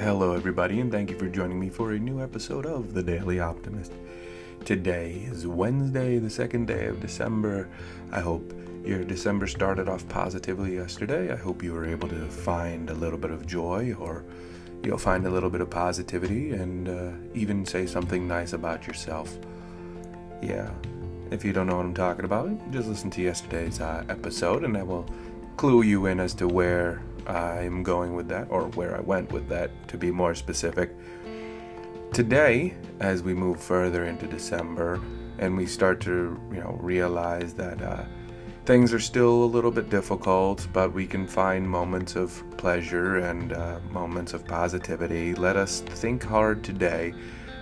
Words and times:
Hello, 0.00 0.34
everybody, 0.34 0.80
and 0.80 0.90
thank 0.90 1.10
you 1.10 1.18
for 1.18 1.28
joining 1.28 1.60
me 1.60 1.68
for 1.68 1.92
a 1.92 1.98
new 1.98 2.22
episode 2.22 2.64
of 2.64 2.94
The 2.94 3.02
Daily 3.02 3.38
Optimist. 3.38 3.92
Today 4.64 5.28
is 5.30 5.46
Wednesday, 5.46 6.18
the 6.18 6.30
second 6.30 6.68
day 6.68 6.86
of 6.86 7.02
December. 7.02 7.68
I 8.10 8.20
hope 8.20 8.50
your 8.82 9.04
December 9.04 9.46
started 9.46 9.90
off 9.90 10.08
positively 10.08 10.76
yesterday. 10.76 11.30
I 11.30 11.36
hope 11.36 11.62
you 11.62 11.74
were 11.74 11.84
able 11.84 12.08
to 12.08 12.24
find 12.28 12.88
a 12.88 12.94
little 12.94 13.18
bit 13.18 13.30
of 13.30 13.46
joy 13.46 13.94
or 13.98 14.24
you'll 14.82 14.96
find 14.96 15.26
a 15.26 15.30
little 15.30 15.50
bit 15.50 15.60
of 15.60 15.68
positivity 15.68 16.52
and 16.52 16.88
uh, 16.88 17.10
even 17.34 17.66
say 17.66 17.84
something 17.84 18.26
nice 18.26 18.54
about 18.54 18.86
yourself. 18.86 19.38
Yeah, 20.40 20.70
if 21.30 21.44
you 21.44 21.52
don't 21.52 21.66
know 21.66 21.76
what 21.76 21.84
I'm 21.84 21.92
talking 21.92 22.24
about, 22.24 22.48
just 22.70 22.88
listen 22.88 23.10
to 23.10 23.20
yesterday's 23.20 23.82
uh, 23.82 24.02
episode 24.08 24.64
and 24.64 24.78
I 24.78 24.82
will 24.82 25.04
clue 25.58 25.82
you 25.82 26.06
in 26.06 26.20
as 26.20 26.32
to 26.36 26.48
where 26.48 27.02
I'm 27.26 27.82
going 27.82 28.14
with 28.14 28.28
that, 28.28 28.46
or 28.50 28.64
where 28.70 28.96
I 28.96 29.00
went 29.00 29.32
with 29.32 29.48
that, 29.48 29.70
to 29.88 29.98
be 29.98 30.10
more 30.10 30.34
specific. 30.34 30.90
Today, 32.12 32.74
as 33.00 33.22
we 33.22 33.34
move 33.34 33.60
further 33.60 34.04
into 34.06 34.26
December, 34.26 35.00
and 35.38 35.56
we 35.56 35.66
start 35.66 36.00
to, 36.02 36.40
you 36.52 36.60
know, 36.60 36.78
realize 36.80 37.54
that 37.54 37.80
uh, 37.80 38.04
things 38.66 38.92
are 38.92 39.00
still 39.00 39.44
a 39.44 39.46
little 39.46 39.70
bit 39.70 39.88
difficult, 39.88 40.66
but 40.72 40.92
we 40.92 41.06
can 41.06 41.26
find 41.26 41.68
moments 41.68 42.16
of 42.16 42.42
pleasure 42.56 43.18
and 43.18 43.52
uh, 43.52 43.80
moments 43.90 44.34
of 44.34 44.44
positivity. 44.46 45.34
Let 45.34 45.56
us 45.56 45.80
think 45.80 46.22
hard 46.22 46.62
today 46.62 47.14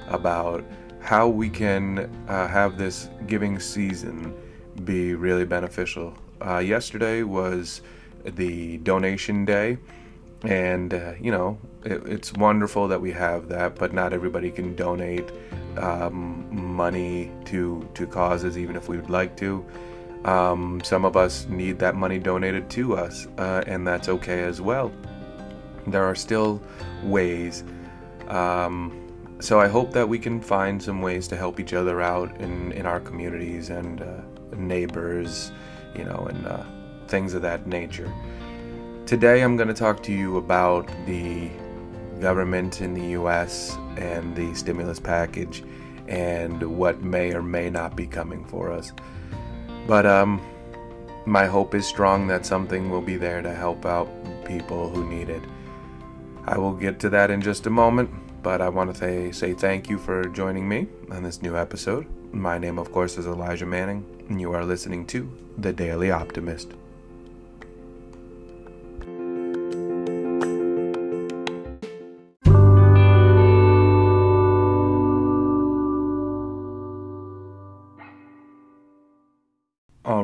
about 0.08 0.64
how 1.00 1.28
we 1.28 1.48
can 1.48 2.10
uh, 2.28 2.48
have 2.48 2.76
this 2.76 3.10
giving 3.26 3.60
season 3.60 4.34
be 4.84 5.14
really 5.14 5.44
beneficial. 5.44 6.14
Uh, 6.44 6.58
yesterday 6.58 7.22
was 7.22 7.82
the 8.36 8.78
donation 8.78 9.44
day. 9.44 9.78
And 10.42 10.94
uh, 10.94 11.14
you 11.20 11.32
know 11.32 11.58
it, 11.84 12.06
it's 12.06 12.32
wonderful 12.32 12.86
that 12.88 13.00
we 13.00 13.10
have 13.10 13.48
that 13.48 13.74
but 13.74 13.92
not 13.92 14.12
everybody 14.12 14.52
can 14.52 14.76
donate 14.76 15.32
um, 15.76 16.46
money 16.50 17.32
to 17.46 17.88
to 17.94 18.06
causes 18.06 18.56
even 18.56 18.76
if 18.76 18.88
we 18.88 18.96
would 18.96 19.10
like 19.10 19.36
to. 19.38 19.64
Um, 20.24 20.80
some 20.84 21.04
of 21.04 21.16
us 21.16 21.46
need 21.48 21.78
that 21.80 21.94
money 21.94 22.18
donated 22.18 22.70
to 22.70 22.96
us 22.96 23.26
uh, 23.38 23.64
and 23.66 23.86
that's 23.86 24.08
okay 24.08 24.42
as 24.42 24.60
well. 24.60 24.92
There 25.86 26.04
are 26.04 26.14
still 26.14 26.62
ways. 27.02 27.64
Um, 28.28 29.08
so 29.40 29.60
i 29.60 29.68
hope 29.68 29.92
that 29.92 30.08
we 30.08 30.18
can 30.18 30.40
find 30.40 30.82
some 30.82 31.00
ways 31.00 31.28
to 31.28 31.36
help 31.36 31.60
each 31.60 31.72
other 31.72 32.00
out 32.00 32.34
in 32.40 32.72
in 32.72 32.86
our 32.86 32.98
communities 32.98 33.70
and 33.70 34.02
uh, 34.02 34.20
neighbors 34.56 35.52
you 35.94 36.04
know 36.04 36.26
and 36.28 36.46
uh, 36.46 36.62
things 37.08 37.34
of 37.34 37.42
that 37.42 37.66
nature. 37.66 38.12
Today, 39.06 39.42
I'm 39.42 39.56
going 39.56 39.68
to 39.68 39.74
talk 39.74 40.02
to 40.04 40.12
you 40.12 40.36
about 40.36 40.86
the 41.06 41.50
government 42.20 42.80
in 42.80 42.94
the 42.94 43.08
US 43.20 43.76
and 43.96 44.34
the 44.36 44.54
stimulus 44.54 44.98
package 45.00 45.62
and 46.08 46.62
what 46.62 47.02
may 47.02 47.32
or 47.34 47.42
may 47.42 47.70
not 47.70 47.96
be 47.96 48.06
coming 48.06 48.44
for 48.44 48.72
us. 48.72 48.92
But 49.86 50.06
um, 50.06 50.40
my 51.26 51.46
hope 51.46 51.74
is 51.74 51.86
strong 51.86 52.26
that 52.28 52.46
something 52.46 52.90
will 52.90 53.00
be 53.00 53.16
there 53.16 53.42
to 53.42 53.54
help 53.54 53.86
out 53.86 54.08
people 54.44 54.88
who 54.88 55.08
need 55.08 55.28
it. 55.28 55.42
I 56.46 56.56
will 56.56 56.72
get 56.72 56.98
to 57.00 57.10
that 57.10 57.30
in 57.30 57.42
just 57.42 57.66
a 57.66 57.70
moment, 57.70 58.10
but 58.42 58.60
I 58.60 58.68
want 58.68 58.92
to 58.92 58.98
say, 58.98 59.32
say 59.32 59.52
thank 59.52 59.88
you 59.90 59.98
for 59.98 60.24
joining 60.24 60.68
me 60.68 60.88
on 61.10 61.22
this 61.22 61.42
new 61.42 61.56
episode. 61.56 62.06
My 62.32 62.58
name, 62.58 62.78
of 62.78 62.92
course, 62.92 63.18
is 63.18 63.26
Elijah 63.26 63.66
Manning, 63.66 64.04
and 64.28 64.40
you 64.40 64.52
are 64.52 64.64
listening 64.64 65.06
to 65.08 65.30
The 65.58 65.72
Daily 65.72 66.10
Optimist. 66.10 66.72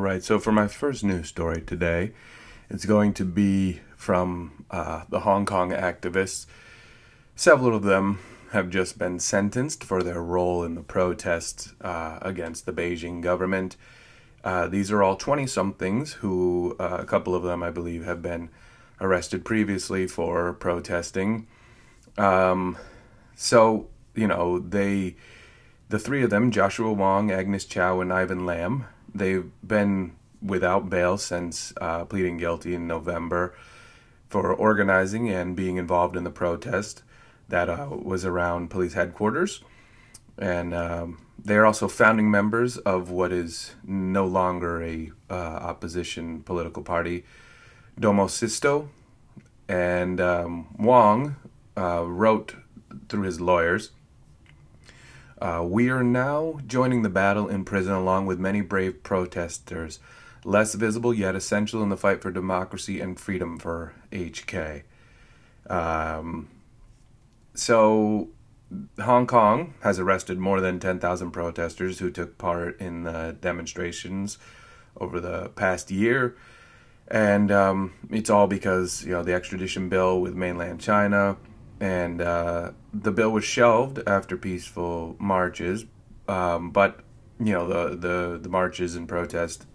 Right, 0.04 0.22
so 0.22 0.38
for 0.38 0.52
my 0.52 0.68
first 0.68 1.02
news 1.02 1.28
story 1.28 1.62
today, 1.62 2.12
it's 2.68 2.84
going 2.84 3.14
to 3.14 3.24
be 3.24 3.80
from 3.96 4.66
uh, 4.70 5.04
the 5.08 5.20
Hong 5.20 5.46
Kong 5.46 5.70
activists. 5.70 6.44
Several 7.34 7.74
of 7.74 7.84
them 7.84 8.18
have 8.52 8.68
just 8.68 8.98
been 8.98 9.18
sentenced 9.18 9.82
for 9.82 10.02
their 10.02 10.22
role 10.22 10.62
in 10.62 10.74
the 10.74 10.82
protests 10.82 11.72
uh, 11.80 12.18
against 12.20 12.66
the 12.66 12.72
Beijing 12.72 13.22
government. 13.22 13.76
Uh, 14.44 14.68
these 14.68 14.92
are 14.92 15.02
all 15.02 15.16
20 15.16 15.46
somethings 15.46 16.12
who, 16.14 16.76
uh, 16.78 16.98
a 17.00 17.06
couple 17.06 17.34
of 17.34 17.42
them, 17.42 17.62
I 17.62 17.70
believe, 17.70 18.04
have 18.04 18.20
been 18.20 18.50
arrested 19.00 19.42
previously 19.42 20.06
for 20.06 20.52
protesting. 20.52 21.46
Um, 22.18 22.76
so, 23.34 23.88
you 24.14 24.28
know, 24.28 24.58
they, 24.58 25.16
the 25.88 25.98
three 25.98 26.22
of 26.22 26.28
them, 26.28 26.50
Joshua 26.50 26.92
Wong, 26.92 27.30
Agnes 27.30 27.64
Chow, 27.64 28.00
and 28.00 28.12
Ivan 28.12 28.44
Lam, 28.44 28.84
They've 29.14 29.50
been 29.66 30.16
without 30.42 30.90
bail 30.90 31.16
since 31.16 31.72
uh, 31.80 32.04
pleading 32.04 32.36
guilty 32.36 32.74
in 32.74 32.86
November 32.86 33.54
for 34.28 34.52
organizing 34.52 35.30
and 35.30 35.54
being 35.54 35.76
involved 35.76 36.16
in 36.16 36.24
the 36.24 36.30
protest 36.30 37.02
that 37.48 37.68
uh, 37.68 37.88
was 37.90 38.24
around 38.24 38.70
police 38.70 38.94
headquarters. 38.94 39.62
And 40.36 40.74
um, 40.74 41.24
they're 41.38 41.64
also 41.64 41.88
founding 41.88 42.30
members 42.30 42.76
of 42.78 43.10
what 43.10 43.32
is 43.32 43.74
no 43.84 44.26
longer 44.26 44.82
a 44.82 45.12
uh, 45.30 45.34
opposition 45.34 46.42
political 46.42 46.82
party, 46.82 47.24
Demosisto. 48.00 48.88
And 49.68 50.20
um, 50.20 50.74
Wong 50.78 51.36
uh, 51.76 52.04
wrote 52.06 52.56
through 53.08 53.22
his 53.22 53.40
lawyers 53.40 53.90
uh, 55.40 55.64
we 55.66 55.90
are 55.90 56.04
now 56.04 56.58
joining 56.66 57.02
the 57.02 57.08
battle 57.08 57.48
in 57.48 57.64
prison 57.64 57.92
along 57.92 58.26
with 58.26 58.38
many 58.38 58.60
brave 58.60 59.02
protesters, 59.02 59.98
less 60.44 60.74
visible 60.74 61.12
yet 61.12 61.34
essential 61.34 61.82
in 61.82 61.88
the 61.88 61.96
fight 61.96 62.22
for 62.22 62.30
democracy 62.30 63.00
and 63.00 63.18
freedom 63.18 63.58
for 63.58 63.94
HK. 64.12 64.82
Um, 65.68 66.48
so, 67.54 68.28
Hong 69.00 69.26
Kong 69.26 69.74
has 69.80 69.98
arrested 69.98 70.38
more 70.38 70.60
than 70.60 70.78
10,000 70.80 71.30
protesters 71.30 71.98
who 71.98 72.10
took 72.10 72.38
part 72.38 72.80
in 72.80 73.04
the 73.04 73.36
demonstrations 73.40 74.38
over 74.96 75.20
the 75.20 75.50
past 75.50 75.90
year. 75.90 76.36
And 77.08 77.52
um, 77.52 77.92
it's 78.10 78.30
all 78.30 78.46
because, 78.46 79.04
you 79.04 79.12
know, 79.12 79.22
the 79.22 79.34
extradition 79.34 79.88
bill 79.88 80.20
with 80.20 80.34
mainland 80.34 80.80
China 80.80 81.36
and 81.80 82.20
uh, 82.20 82.72
the 82.92 83.12
bill 83.12 83.30
was 83.30 83.44
shelved 83.44 84.00
after 84.06 84.36
peaceful 84.36 85.16
marches. 85.18 85.84
Um, 86.28 86.70
but 86.70 87.00
you 87.38 87.52
know 87.52 87.66
the 87.66 87.96
the 87.96 88.38
the 88.38 88.48
marches 88.48 88.94
and 88.96 89.08
protests 89.08 89.66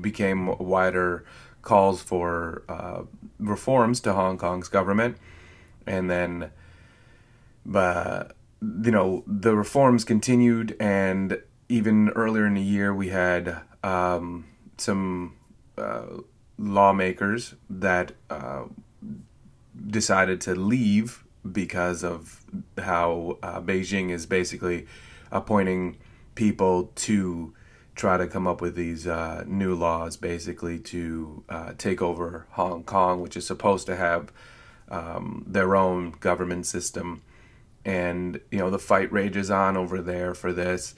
became 0.00 0.56
wider 0.58 1.24
calls 1.60 2.02
for 2.02 2.62
uh, 2.68 3.02
reforms 3.38 4.00
to 4.00 4.12
Hong 4.12 4.38
Kong's 4.38 4.68
government, 4.68 5.16
and 5.86 6.10
then, 6.10 6.50
but 7.66 8.36
you 8.60 8.90
know 8.90 9.24
the 9.26 9.56
reforms 9.56 10.04
continued, 10.04 10.76
and 10.80 11.40
even 11.68 12.10
earlier 12.10 12.46
in 12.46 12.54
the 12.54 12.62
year 12.62 12.94
we 12.94 13.08
had 13.08 13.60
um, 13.82 14.46
some 14.76 15.36
uh, 15.76 16.06
lawmakers 16.58 17.54
that 17.68 18.12
uh, 18.30 18.64
decided 19.88 20.40
to 20.42 20.54
leave 20.54 21.24
because 21.50 22.04
of 22.04 22.40
how 22.78 23.38
uh, 23.42 23.60
Beijing 23.60 24.10
is 24.10 24.26
basically 24.26 24.86
appointing 25.30 25.98
people 26.34 26.92
to 26.94 27.52
try 27.94 28.16
to 28.16 28.26
come 28.26 28.46
up 28.46 28.60
with 28.60 28.74
these 28.74 29.06
uh, 29.06 29.44
new 29.46 29.74
laws, 29.74 30.16
basically 30.16 30.78
to 30.78 31.44
uh, 31.48 31.72
take 31.76 32.00
over 32.00 32.46
Hong 32.52 32.84
Kong, 32.84 33.20
which 33.20 33.36
is 33.36 33.46
supposed 33.46 33.86
to 33.86 33.96
have 33.96 34.32
um, 34.88 35.44
their 35.46 35.76
own 35.76 36.12
government 36.20 36.66
system. 36.66 37.22
And 37.84 38.40
you 38.50 38.58
know 38.58 38.70
the 38.70 38.78
fight 38.78 39.12
rages 39.12 39.50
on 39.50 39.76
over 39.76 40.00
there 40.00 40.34
for 40.34 40.52
this. 40.52 40.94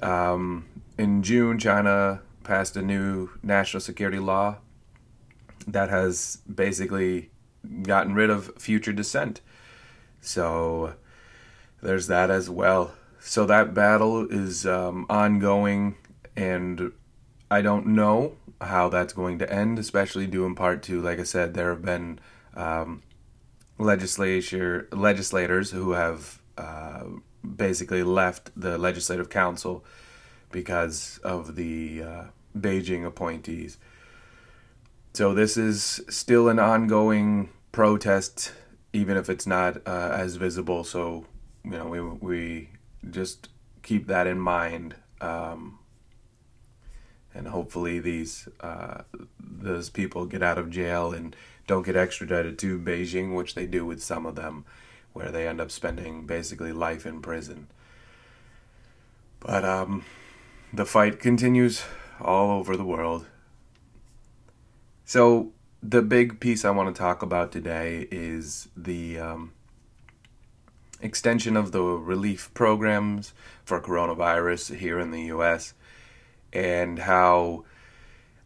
Um, 0.00 0.66
in 0.96 1.22
June, 1.22 1.58
China 1.58 2.22
passed 2.44 2.76
a 2.76 2.82
new 2.82 3.30
national 3.42 3.80
security 3.80 4.18
law 4.18 4.58
that 5.66 5.90
has 5.90 6.38
basically 6.52 7.30
gotten 7.82 8.14
rid 8.14 8.30
of 8.30 8.52
future 8.56 8.92
dissent. 8.92 9.40
So 10.20 10.94
there's 11.82 12.06
that 12.08 12.30
as 12.30 12.50
well. 12.50 12.92
So 13.20 13.46
that 13.46 13.74
battle 13.74 14.26
is 14.30 14.66
um, 14.66 15.06
ongoing, 15.10 15.96
and 16.36 16.92
I 17.50 17.60
don't 17.60 17.88
know 17.88 18.36
how 18.60 18.88
that's 18.88 19.12
going 19.12 19.38
to 19.38 19.52
end, 19.52 19.78
especially 19.78 20.26
due 20.26 20.44
in 20.46 20.54
part 20.54 20.82
to, 20.84 21.00
like 21.00 21.18
I 21.18 21.24
said, 21.24 21.54
there 21.54 21.70
have 21.70 21.82
been 21.82 22.18
um, 22.54 23.02
legislature 23.78 24.88
legislators 24.92 25.70
who 25.70 25.92
have 25.92 26.40
uh, 26.58 27.04
basically 27.56 28.02
left 28.02 28.50
the 28.54 28.76
legislative 28.78 29.30
council 29.30 29.84
because 30.50 31.18
of 31.24 31.56
the 31.56 32.02
uh, 32.02 32.24
Beijing 32.58 33.06
appointees. 33.06 33.78
So 35.14 35.34
this 35.34 35.56
is 35.56 36.02
still 36.08 36.48
an 36.48 36.58
ongoing 36.58 37.50
protest 37.72 38.52
even 38.92 39.16
if 39.16 39.28
it's 39.28 39.46
not 39.46 39.86
uh, 39.86 40.10
as 40.12 40.36
visible. 40.36 40.84
So 40.84 41.26
you 41.64 41.72
know, 41.72 41.86
we 41.86 42.00
we 42.00 42.68
just 43.10 43.48
keep 43.82 44.06
that 44.06 44.26
in 44.26 44.38
mind. 44.38 44.94
Um, 45.20 45.78
and 47.34 47.48
hopefully 47.48 48.00
these 48.00 48.48
uh, 48.60 49.02
those 49.38 49.90
people 49.90 50.26
get 50.26 50.42
out 50.42 50.58
of 50.58 50.70
jail 50.70 51.12
and 51.12 51.36
don't 51.66 51.86
get 51.86 51.96
extradited 51.96 52.58
to 52.58 52.78
Beijing, 52.78 53.34
which 53.34 53.54
they 53.54 53.66
do 53.66 53.86
with 53.86 54.02
some 54.02 54.26
of 54.26 54.34
them, 54.34 54.64
where 55.12 55.30
they 55.30 55.46
end 55.46 55.60
up 55.60 55.70
spending 55.70 56.26
basically 56.26 56.72
life 56.72 57.06
in 57.06 57.22
prison. 57.22 57.68
But 59.38 59.64
um, 59.64 60.04
the 60.72 60.84
fight 60.84 61.20
continues 61.20 61.84
all 62.20 62.58
over 62.58 62.76
the 62.76 62.84
world. 62.84 63.26
So 65.04 65.52
the 65.82 66.02
big 66.02 66.40
piece 66.40 66.64
I 66.64 66.70
want 66.70 66.94
to 66.94 66.98
talk 66.98 67.22
about 67.22 67.52
today 67.52 68.06
is 68.10 68.68
the 68.76 69.18
um, 69.18 69.52
extension 71.00 71.56
of 71.56 71.72
the 71.72 71.82
relief 71.82 72.50
programs 72.54 73.32
for 73.64 73.80
coronavirus 73.80 74.76
here 74.76 74.98
in 74.98 75.10
the 75.10 75.22
U.S. 75.22 75.74
and 76.52 77.00
how 77.00 77.64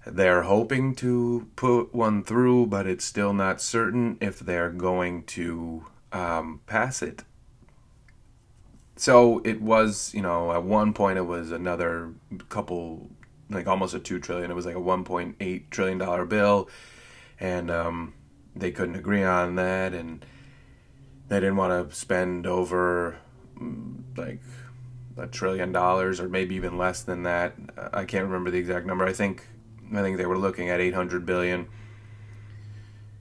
they're 0.07 0.43
hoping 0.43 0.95
to 0.97 1.49
put 1.57 1.95
one 1.95 2.23
through, 2.23 2.67
but 2.67 2.87
it's 2.87 3.05
still 3.05 3.33
not 3.33 3.61
certain 3.61 4.17
if 4.21 4.39
they're 4.39 4.71
going 4.71 5.25
to 5.25 5.87
um, 6.13 6.61
pass 6.67 7.03
it. 7.03 7.25
So 8.97 9.41
it 9.45 9.61
was, 9.61 10.15
you 10.15 10.23
know, 10.23 10.53
at 10.53 10.63
one 10.63 10.93
point 10.93 11.19
it 11.19 11.23
was 11.23 11.51
another 11.51 12.13
couple, 12.49 13.11
like 13.51 13.67
almost 13.67 13.95
a 13.95 13.99
two 13.99 14.21
trillion. 14.21 14.53
It 14.53 14.55
was 14.55 14.67
like 14.67 14.77
a 14.77 14.81
one 14.81 15.03
point 15.03 15.35
eight 15.41 15.71
trillion 15.73 15.99
dollar 15.99 16.25
bill, 16.25 16.69
and 17.41 17.71
um, 17.71 18.15
they 18.55 18.71
couldn't 18.71 18.97
agree 18.97 19.23
on 19.23 19.57
that, 19.57 19.95
and 19.95 20.25
they 21.29 21.41
didn't 21.41 21.57
want 21.57 21.91
to 21.91 21.95
spend 21.95 22.47
over 22.47 23.17
mm, 23.59 24.03
like 24.17 24.41
a 25.17 25.27
trillion 25.27 25.73
dollars 25.73 26.21
or 26.21 26.29
maybe 26.29 26.55
even 26.55 26.77
less 26.77 27.03
than 27.03 27.23
that. 27.23 27.55
I 27.93 28.05
can't 28.05 28.25
remember 28.25 28.51
the 28.51 28.59
exact 28.59 28.87
number. 28.87 29.05
I 29.05 29.13
think 29.13 29.47
I 29.93 30.03
think 30.03 30.17
they 30.17 30.27
were 30.27 30.39
looking 30.39 30.71
at 30.71 30.81
800 30.81 31.27
billion. 31.27 31.69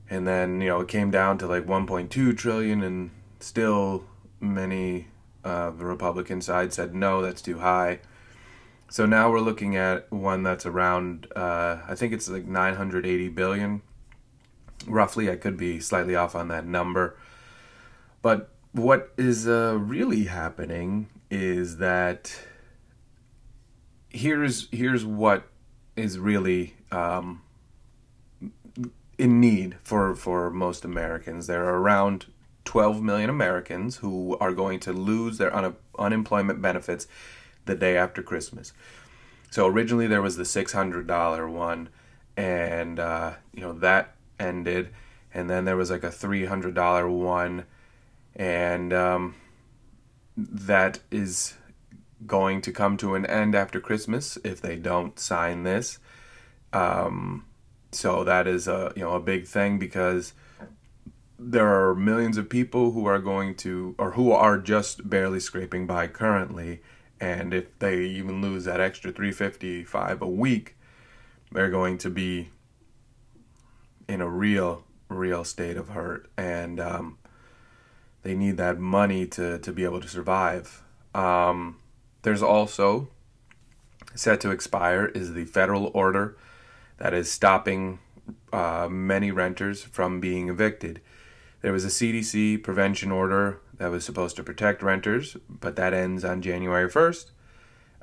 And 0.10 0.28
then, 0.28 0.62
you 0.62 0.68
know, 0.68 0.82
it 0.82 0.88
came 0.88 1.12
down 1.12 1.38
to 1.40 1.48
like 1.48 1.66
1.2 1.66 2.38
trillion 2.38 2.84
and 2.84 3.12
still 3.40 4.06
many 4.40 5.08
uh, 5.44 5.72
the 5.72 5.86
Republican 5.86 6.42
side 6.42 6.74
said 6.74 6.94
no, 6.96 7.22
that's 7.22 7.42
too 7.42 7.60
high. 7.60 8.00
So 8.90 9.06
now 9.06 9.32
we're 9.32 9.40
looking 9.40 9.76
at 9.76 10.12
one 10.12 10.44
that's 10.44 10.66
around 10.66 11.28
uh, 11.36 11.78
I 11.88 11.96
think 11.96 12.14
it's 12.14 12.30
like 12.30 12.46
980 12.46 13.30
billion 13.30 13.82
roughly. 14.88 15.30
I 15.30 15.36
could 15.36 15.58
be 15.58 15.80
slightly 15.80 16.16
off 16.16 16.36
on 16.36 16.48
that 16.50 16.66
number. 16.66 17.16
But 18.22 18.50
what 18.72 19.12
is 19.18 19.48
uh, 19.48 19.78
really 19.80 20.26
happening 20.26 21.10
is 21.30 21.78
that 21.78 22.36
here's 24.10 24.68
here's 24.72 25.04
what 25.04 25.48
is 25.96 26.20
really 26.20 26.76
um, 26.92 27.42
in 29.18 29.40
need 29.40 29.78
for 29.84 30.16
for 30.16 30.50
most 30.50 30.86
Americans. 30.86 31.48
There 31.48 31.66
are 31.66 31.80
around 31.80 32.26
12 32.66 33.02
million 33.02 33.30
Americans 33.30 33.98
who 33.98 34.38
are 34.40 34.54
going 34.54 34.80
to 34.82 34.94
lose 34.94 35.38
their 35.38 35.56
un- 35.56 35.76
unemployment 36.00 36.62
benefits 36.62 37.08
the 37.66 37.76
day 37.76 37.98
after 37.98 38.22
Christmas. 38.22 38.74
So 39.50 39.68
originally 39.68 40.08
there 40.08 40.22
was 40.22 40.38
the 40.38 40.44
$600 40.44 41.52
one, 41.52 41.90
and 42.36 43.00
uh, 43.00 43.34
you 43.54 43.62
know 43.62 43.74
that 43.74 44.16
ended, 44.44 44.90
and 45.34 45.50
then 45.50 45.66
there 45.66 45.78
was 45.78 45.90
like 45.90 46.04
a 46.04 46.10
$300 46.10 47.10
one, 47.10 47.66
and 48.36 48.94
um, 48.94 49.36
that 50.38 51.00
is 51.12 51.56
going 52.26 52.62
to 52.62 52.72
come 52.72 52.98
to 52.98 53.16
an 53.16 53.26
end 53.26 53.56
after 53.56 53.80
Christmas 53.80 54.38
if 54.44 54.62
they 54.62 54.76
don't 54.76 55.20
sign 55.20 55.64
this. 55.64 56.00
Um, 56.72 57.46
so 57.92 58.24
that 58.24 58.48
is 58.48 58.68
a 58.68 58.92
you 58.96 59.04
know 59.04 59.14
a 59.14 59.20
big 59.20 59.46
thing 59.46 59.78
because 59.80 60.34
there 61.38 61.68
are 61.68 61.94
millions 61.94 62.38
of 62.38 62.50
people 62.50 62.92
who 62.92 63.06
are 63.06 63.20
going 63.20 63.56
to 63.56 63.96
or 63.98 64.12
who 64.12 64.32
are 64.32 64.58
just 64.58 65.10
barely 65.10 65.40
scraping 65.40 65.86
by 65.86 66.08
currently 66.08 66.82
and 67.20 67.54
if 67.54 67.78
they 67.80 68.02
even 68.02 68.42
lose 68.42 68.66
that 68.66 68.80
extra 68.80 69.12
355 69.12 70.22
a 70.22 70.28
week 70.28 70.76
they're 71.52 71.70
going 71.70 71.98
to 71.98 72.10
be 72.10 72.50
in 74.14 74.22
a 74.22 74.30
real 74.30 74.84
real 75.10 75.44
state 75.44 75.78
of 75.78 75.90
hurt 75.90 76.30
and 76.38 76.80
um, 76.80 77.18
they 78.24 78.34
need 78.34 78.58
that 78.58 78.80
money 78.80 79.26
to 79.26 79.60
to 79.60 79.72
be 79.72 79.84
able 79.84 80.02
to 80.02 80.08
survive 80.08 80.84
um, 81.14 81.78
there's 82.24 82.42
also 82.42 83.10
set 84.16 84.40
to 84.42 84.52
expire 84.52 85.08
is 85.08 85.34
the 85.34 85.46
federal 85.46 85.92
order 85.94 86.38
that 86.98 87.14
is 87.14 87.32
stopping 87.32 88.00
uh, 88.52 88.88
many 88.90 89.32
renters 89.32 89.84
from 89.84 90.20
being 90.20 90.50
evicted. 90.50 91.02
There 91.62 91.74
was 91.74 91.86
a 91.86 91.90
CDC 91.90 92.62
prevention 92.64 93.12
order 93.12 93.60
that 93.78 93.90
was 93.92 94.06
supposed 94.06 94.36
to 94.36 94.44
protect 94.44 94.84
renters, 94.84 95.38
but 95.50 95.76
that 95.76 95.94
ends 95.94 96.24
on 96.24 96.42
January 96.42 96.90
1st. 96.90 97.32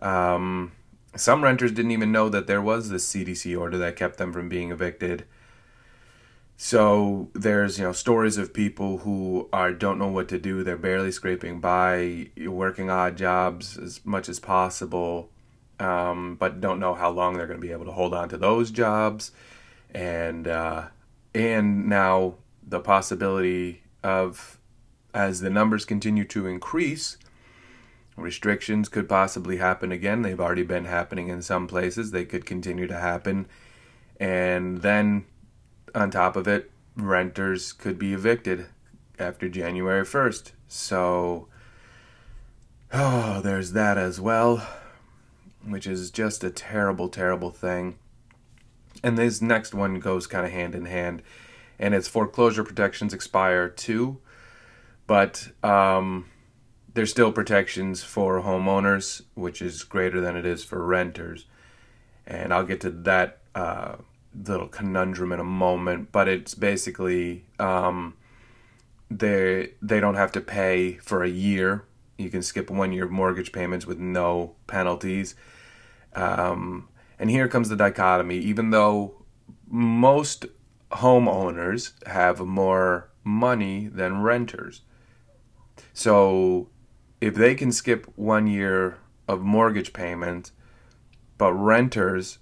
Um, 0.01 0.73
some 1.15 1.45
renters 1.45 1.73
didn't 1.73 1.91
even 1.91 2.12
know 2.12 2.29
that 2.29 2.47
there 2.47 2.62
was 2.62 2.89
this 2.89 3.11
CDC 3.11 3.59
order 3.59 3.79
that 3.79 3.97
kept 3.97 4.19
them 4.19 4.33
from 4.33 4.49
being 4.49 4.71
evicted. 4.73 5.25
So 6.62 7.31
there's 7.33 7.79
you 7.79 7.85
know 7.85 7.93
stories 7.93 8.37
of 8.37 8.53
people 8.53 8.99
who 8.99 9.49
are 9.51 9.73
don't 9.73 9.99
know 9.99 10.09
what 10.09 10.29
to 10.29 10.39
do. 10.39 10.62
They're 10.62 10.77
barely 10.77 11.11
scraping 11.11 11.59
by, 11.59 12.29
working 12.37 12.91
odd 12.91 13.17
jobs 13.17 13.79
as 13.79 14.05
much 14.05 14.29
as 14.29 14.39
possible, 14.39 15.31
um, 15.79 16.37
but 16.39 16.61
don't 16.61 16.79
know 16.79 16.93
how 16.93 17.09
long 17.09 17.33
they're 17.33 17.47
going 17.47 17.59
to 17.59 17.67
be 17.67 17.73
able 17.73 17.87
to 17.87 17.93
hold 17.93 18.12
on 18.12 18.29
to 18.29 18.37
those 18.37 18.71
jobs, 18.71 19.33
and 19.95 20.47
uh, 20.47 20.89
and 21.35 21.89
now 21.89 22.35
the 22.62 22.81
possibility 22.81 23.81
of 24.05 24.59
as 25.15 25.41
the 25.41 25.49
numbers 25.49 25.87
continue 25.87 26.27
to 26.27 26.47
increase, 26.47 27.17
restrictions 28.17 28.91
could 28.91 29.09
possibly 29.09 29.57
happen 29.57 29.93
again. 29.93 30.21
They've 30.21 30.39
already 30.39 30.65
been 30.65 30.85
happening 30.85 31.29
in 31.29 31.41
some 31.41 31.67
places. 31.67 32.11
They 32.11 32.27
could 32.27 32.45
continue 32.45 32.87
to 32.87 32.99
happen, 32.99 33.47
and 34.21 34.83
then 34.83 35.25
on 35.94 36.10
top 36.10 36.37
of 36.37 36.48
it, 36.48 36.70
renters 36.96 37.72
could 37.72 37.98
be 37.98 38.12
evicted 38.12 38.66
after 39.18 39.49
January 39.49 40.04
1st. 40.04 40.52
So, 40.68 41.49
oh, 42.92 43.40
there's 43.40 43.73
that 43.73 43.99
as 43.99 44.20
well, 44.20 44.66
which 45.64 45.87
is 45.87 46.11
just 46.11 46.44
a 46.44 46.50
terrible, 46.50 47.09
terrible 47.09 47.50
thing. 47.50 47.99
And 49.02 49.16
this 49.16 49.40
next 49.40 49.75
one 49.75 49.99
goes 49.99 50.26
kind 50.26 50.44
of 50.44 50.52
hand 50.52 50.75
in 50.75 50.87
hand, 50.87 51.23
and 51.78 51.94
it's 51.94 52.09
foreclosure 52.09 52.64
protections 52.64 53.14
expire 53.14 53.68
too, 53.68 54.18
but 55.06 55.49
um, 55.62 56.26
there's 56.94 57.11
still 57.11 57.32
protections 57.32 58.02
for 58.02 58.42
homeowners, 58.42 59.23
which 59.35 59.62
is 59.62 59.85
greater 59.85 60.20
than 60.20 60.37
it 60.37 60.44
is 60.44 60.64
for 60.64 60.85
renters. 60.85 61.47
And 62.26 62.52
I'll 62.52 62.64
get 62.64 62.80
to 62.82 62.90
that 62.90 63.38
uh, 63.54 63.97
little 64.34 64.68
conundrum 64.68 65.32
in 65.32 65.40
a 65.40 65.44
moment, 65.44 66.12
but 66.12 66.28
it's 66.28 66.54
basically 66.54 67.44
um, 67.58 68.14
they 69.10 69.72
they 69.82 70.00
don't 70.00 70.14
have 70.14 70.32
to 70.32 70.40
pay 70.40 70.94
for 70.99 71.22
a 71.22 71.28
year. 71.28 71.84
You 72.16 72.30
can 72.30 72.42
skip 72.42 72.70
one 72.70 72.92
year 72.92 73.04
of 73.04 73.10
mortgage 73.10 73.52
payments 73.52 73.87
with 73.87 73.99
no 73.99 74.54
penalties. 74.66 75.34
Um, 76.14 76.88
and 77.18 77.30
here 77.30 77.49
comes 77.49 77.68
the 77.68 77.76
dichotomy. 77.76 78.38
Even 78.38 78.70
though 78.70 79.14
most 79.68 80.46
homeowners 80.92 81.92
have 82.06 82.40
more 82.40 83.08
money 83.25 83.88
than 83.88 84.22
renters, 84.22 84.82
so 85.92 86.68
if 87.20 87.34
they 87.34 87.54
can 87.54 87.72
skip 87.72 88.06
one 88.16 88.46
year 88.46 88.99
of 89.28 89.40
mortgage 89.40 89.92
payment, 89.92 90.50
but 91.38 91.52
renters 91.52 92.38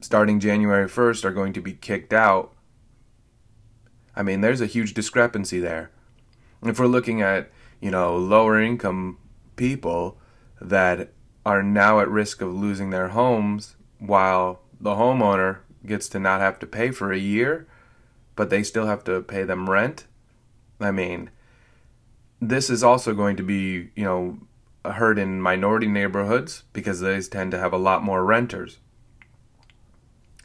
starting 0.00 0.40
January 0.40 0.88
1st 0.88 1.24
are 1.24 1.32
going 1.32 1.52
to 1.52 1.60
be 1.60 1.72
kicked 1.72 2.12
out. 2.12 2.52
I 4.14 4.22
mean, 4.22 4.40
there's 4.40 4.60
a 4.60 4.66
huge 4.66 4.94
discrepancy 4.94 5.58
there. 5.58 5.90
If 6.62 6.78
we're 6.78 6.86
looking 6.86 7.22
at, 7.22 7.50
you 7.80 7.90
know, 7.90 8.16
lower 8.16 8.60
income 8.60 9.18
people 9.56 10.18
that 10.60 11.12
are 11.46 11.62
now 11.62 12.00
at 12.00 12.08
risk 12.08 12.40
of 12.40 12.52
losing 12.52 12.90
their 12.90 13.08
homes 13.08 13.76
while 13.98 14.60
the 14.80 14.94
homeowner 14.94 15.58
gets 15.86 16.08
to 16.08 16.18
not 16.18 16.40
have 16.40 16.58
to 16.58 16.66
pay 16.66 16.90
for 16.90 17.12
a 17.12 17.18
year, 17.18 17.66
but 18.36 18.50
they 18.50 18.62
still 18.62 18.86
have 18.86 19.04
to 19.04 19.20
pay 19.22 19.44
them 19.44 19.70
rent. 19.70 20.06
I 20.80 20.90
mean, 20.90 21.30
this 22.40 22.70
is 22.70 22.84
also 22.84 23.14
going 23.14 23.36
to 23.36 23.42
be, 23.42 23.90
you 23.96 24.04
know, 24.04 24.38
heard 24.84 25.18
in 25.18 25.40
minority 25.40 25.88
neighborhoods 25.88 26.64
because 26.72 27.00
they 27.00 27.20
tend 27.20 27.50
to 27.50 27.58
have 27.58 27.72
a 27.72 27.78
lot 27.78 28.02
more 28.02 28.24
renters. 28.24 28.78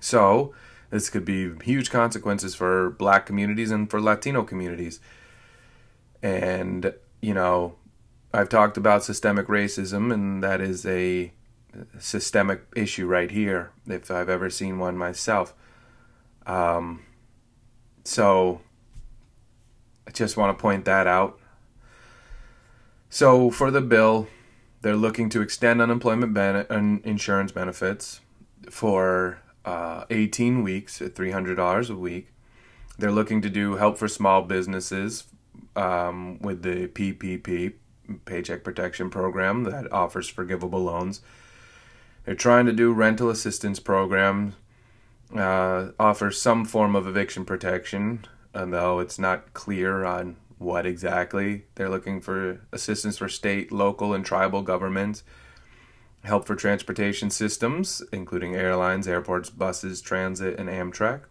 So 0.04 0.54
This 0.90 1.10
could 1.10 1.26
be 1.26 1.52
huge 1.64 1.90
consequences 1.90 2.54
for 2.54 2.92
black 2.92 3.26
communities 3.26 3.72
and 3.72 3.90
for 3.90 4.00
Latino 4.00 4.44
communities. 4.44 5.00
And, 6.22 6.94
you 7.20 7.34
know, 7.34 7.78
I've 8.32 8.50
talked 8.50 8.78
about 8.78 9.04
systemic 9.04 9.48
racism, 9.48 10.14
and 10.14 10.44
that 10.44 10.62
is 10.62 10.86
a 10.86 11.32
systemic 11.98 12.66
issue 12.76 13.08
right 13.08 13.32
here, 13.32 13.72
if 13.88 14.12
I've 14.12 14.30
ever 14.30 14.52
seen 14.52 14.78
one 14.78 14.98
myself. 14.98 15.56
Um, 16.46 17.02
so, 18.04 18.62
I 20.08 20.12
just 20.12 20.38
want 20.38 20.56
to 20.56 20.62
point 20.62 20.86
that 20.86 21.08
out. 21.08 21.40
So, 23.10 23.50
for 23.50 23.72
the 23.72 23.82
bill, 23.82 24.28
they're 24.82 24.96
looking 24.96 25.30
to 25.30 25.42
extend 25.42 25.82
unemployment 25.82 26.36
ben- 26.36 27.02
insurance 27.04 27.52
benefits 27.52 28.22
for 28.70 29.40
uh, 29.66 30.06
18 30.10 30.64
weeks 30.64 31.02
at 31.02 31.16
$300 31.16 31.90
a 31.90 31.96
week. 31.96 32.28
They're 32.98 33.12
looking 33.12 33.42
to 33.42 33.50
do 33.50 33.76
help 33.76 33.98
for 33.98 34.08
small 34.08 34.44
businesses 34.44 35.26
um, 35.76 36.40
with 36.40 36.62
the 36.62 36.88
PPP, 36.88 37.74
Paycheck 38.26 38.64
Protection 38.64 39.10
Program, 39.10 39.64
that 39.64 39.92
offers 39.92 40.30
forgivable 40.30 40.84
loans. 40.84 41.22
They're 42.26 42.36
trying 42.36 42.66
to 42.68 42.74
do 42.74 42.94
rental 42.94 43.30
assistance 43.30 43.80
programs, 43.80 44.54
uh, 45.36 45.90
offer 46.00 46.32
some 46.32 46.66
form 46.66 46.96
of 46.96 47.08
eviction 47.08 47.44
protection, 47.44 48.26
though 48.54 49.00
it's 49.00 49.18
not 49.18 49.54
clear 49.54 50.06
on 50.06 50.38
what 50.58 50.86
exactly. 50.86 51.66
They're 51.76 51.90
looking 51.90 52.22
for 52.22 52.62
assistance 52.72 53.18
for 53.18 53.28
state, 53.28 53.72
local, 53.72 54.14
and 54.14 54.26
tribal 54.26 54.62
governments 54.62 55.24
help 56.24 56.46
for 56.46 56.56
transportation 56.56 57.30
systems, 57.30 58.02
including 58.12 58.56
airlines, 58.56 59.08
airports, 59.08 59.50
buses, 59.50 60.02
transit, 60.02 60.58
and 60.58 60.70
Amtrak. 60.70 61.22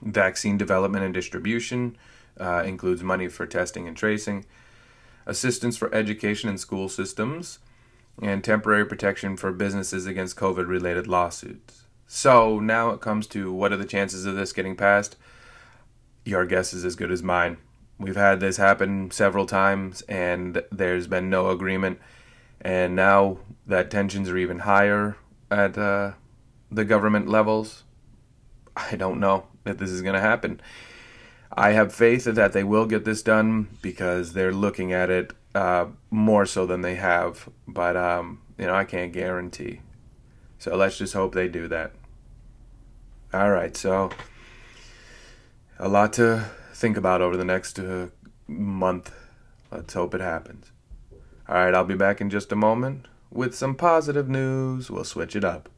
Vaccine 0.00 0.56
development 0.56 1.04
and 1.04 1.14
distribution 1.14 1.96
uh, 2.40 2.62
includes 2.64 3.02
money 3.02 3.28
for 3.28 3.46
testing 3.46 3.86
and 3.86 3.96
tracing, 3.96 4.44
assistance 5.26 5.76
for 5.76 5.94
education 5.94 6.48
and 6.48 6.58
school 6.58 6.88
systems, 6.88 7.58
and 8.22 8.42
temporary 8.42 8.86
protection 8.86 9.36
for 9.36 9.52
businesses 9.52 10.06
against 10.06 10.36
COVID 10.36 10.66
related 10.66 11.06
lawsuits. 11.06 11.84
So 12.06 12.60
now 12.60 12.90
it 12.90 13.00
comes 13.00 13.26
to 13.28 13.52
what 13.52 13.72
are 13.72 13.76
the 13.76 13.84
chances 13.84 14.24
of 14.24 14.36
this 14.36 14.52
getting 14.52 14.76
passed? 14.76 15.16
Your 16.24 16.46
guess 16.46 16.72
is 16.72 16.84
as 16.84 16.96
good 16.96 17.10
as 17.10 17.22
mine. 17.22 17.58
We've 17.98 18.16
had 18.16 18.40
this 18.40 18.56
happen 18.56 19.10
several 19.10 19.46
times, 19.46 20.02
and 20.02 20.62
there's 20.70 21.06
been 21.06 21.30
no 21.30 21.50
agreement 21.50 21.98
and 22.64 22.96
now 22.96 23.38
that 23.66 23.90
tensions 23.90 24.28
are 24.28 24.38
even 24.38 24.60
higher 24.60 25.16
at 25.50 25.76
uh, 25.76 26.12
the 26.70 26.84
government 26.84 27.28
levels. 27.28 27.84
I 28.76 28.96
don't 28.96 29.20
know 29.20 29.46
that 29.64 29.78
this 29.78 29.90
is 29.90 30.02
going 30.02 30.14
to 30.14 30.20
happen. 30.20 30.60
I 31.52 31.72
have 31.72 31.94
faith 31.94 32.24
that 32.24 32.52
they 32.52 32.64
will 32.64 32.86
get 32.86 33.04
this 33.04 33.22
done 33.22 33.68
because 33.80 34.32
they're 34.32 34.52
looking 34.52 34.92
at 34.92 35.10
it 35.10 35.32
uh, 35.54 35.86
more 36.10 36.46
so 36.46 36.66
than 36.66 36.80
they 36.80 36.96
have, 36.96 37.48
but 37.68 37.96
um, 37.96 38.40
you 38.58 38.66
know 38.66 38.74
I 38.74 38.84
can't 38.84 39.12
guarantee. 39.12 39.80
So 40.58 40.74
let's 40.74 40.98
just 40.98 41.14
hope 41.14 41.34
they 41.34 41.46
do 41.46 41.68
that. 41.68 41.92
All 43.32 43.50
right, 43.50 43.76
so 43.76 44.10
a 45.78 45.88
lot 45.88 46.12
to 46.14 46.50
think 46.72 46.96
about 46.96 47.20
over 47.20 47.36
the 47.36 47.44
next 47.44 47.78
uh, 47.78 48.08
month. 48.48 49.14
Let's 49.70 49.94
hope 49.94 50.14
it 50.14 50.20
happens. 50.20 50.73
All 51.46 51.56
right, 51.56 51.74
I'll 51.74 51.84
be 51.84 51.94
back 51.94 52.22
in 52.22 52.30
just 52.30 52.52
a 52.52 52.56
moment 52.56 53.06
with 53.30 53.54
some 53.54 53.74
positive 53.74 54.30
news. 54.30 54.90
We'll 54.90 55.04
switch 55.04 55.36
it 55.36 55.44
up. 55.44 55.68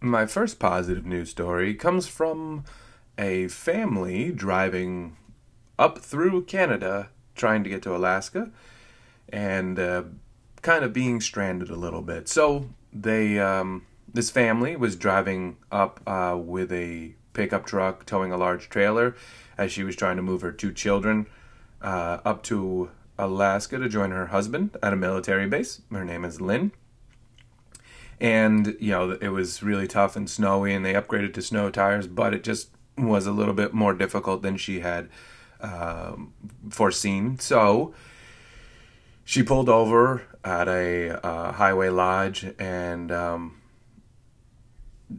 My 0.00 0.24
first 0.24 0.58
positive 0.58 1.04
news 1.04 1.28
story 1.28 1.74
comes 1.74 2.06
from 2.06 2.64
a 3.18 3.48
family 3.48 4.32
driving 4.32 5.18
up 5.78 5.98
through 5.98 6.44
Canada 6.44 7.10
trying 7.34 7.62
to 7.64 7.68
get 7.68 7.82
to 7.82 7.94
Alaska 7.94 8.50
and 9.28 9.78
uh, 9.78 10.04
kind 10.62 10.82
of 10.82 10.94
being 10.94 11.20
stranded 11.20 11.68
a 11.68 11.76
little 11.76 12.00
bit. 12.00 12.26
So 12.28 12.70
they 12.92 13.38
um, 13.38 13.86
this 14.14 14.30
family 14.30 14.76
was 14.76 14.96
driving 14.96 15.56
up 15.70 16.00
uh, 16.06 16.38
with 16.38 16.72
a 16.72 17.14
pickup 17.32 17.66
truck 17.66 18.06
towing 18.06 18.32
a 18.32 18.36
large 18.36 18.70
trailer 18.70 19.14
as 19.58 19.70
she 19.72 19.82
was 19.82 19.96
trying 19.96 20.16
to 20.16 20.22
move 20.22 20.40
her 20.40 20.52
two 20.52 20.72
children 20.72 21.26
uh, 21.82 22.18
up 22.24 22.42
to 22.44 22.90
Alaska 23.18 23.76
to 23.78 23.88
join 23.88 24.12
her 24.12 24.26
husband 24.26 24.76
at 24.82 24.92
a 24.92 24.96
military 24.96 25.46
base. 25.46 25.82
Her 25.90 26.04
name 26.04 26.24
is 26.24 26.40
Lynn. 26.40 26.72
And, 28.20 28.76
you 28.80 28.92
know, 28.92 29.18
it 29.20 29.28
was 29.28 29.62
really 29.62 29.88
tough 29.88 30.14
and 30.14 30.30
snowy, 30.30 30.72
and 30.72 30.84
they 30.84 30.94
upgraded 30.94 31.34
to 31.34 31.42
snow 31.42 31.68
tires, 31.68 32.06
but 32.06 32.32
it 32.32 32.44
just 32.44 32.70
was 32.96 33.26
a 33.26 33.32
little 33.32 33.52
bit 33.52 33.74
more 33.74 33.92
difficult 33.92 34.42
than 34.42 34.56
she 34.56 34.80
had 34.80 35.08
um, 35.60 36.32
foreseen. 36.70 37.40
So 37.40 37.92
she 39.24 39.42
pulled 39.42 39.68
over 39.68 40.22
at 40.44 40.68
a 40.68 41.20
uh, 41.26 41.52
highway 41.52 41.88
lodge 41.88 42.46
and 42.58 43.10
um, 43.10 43.60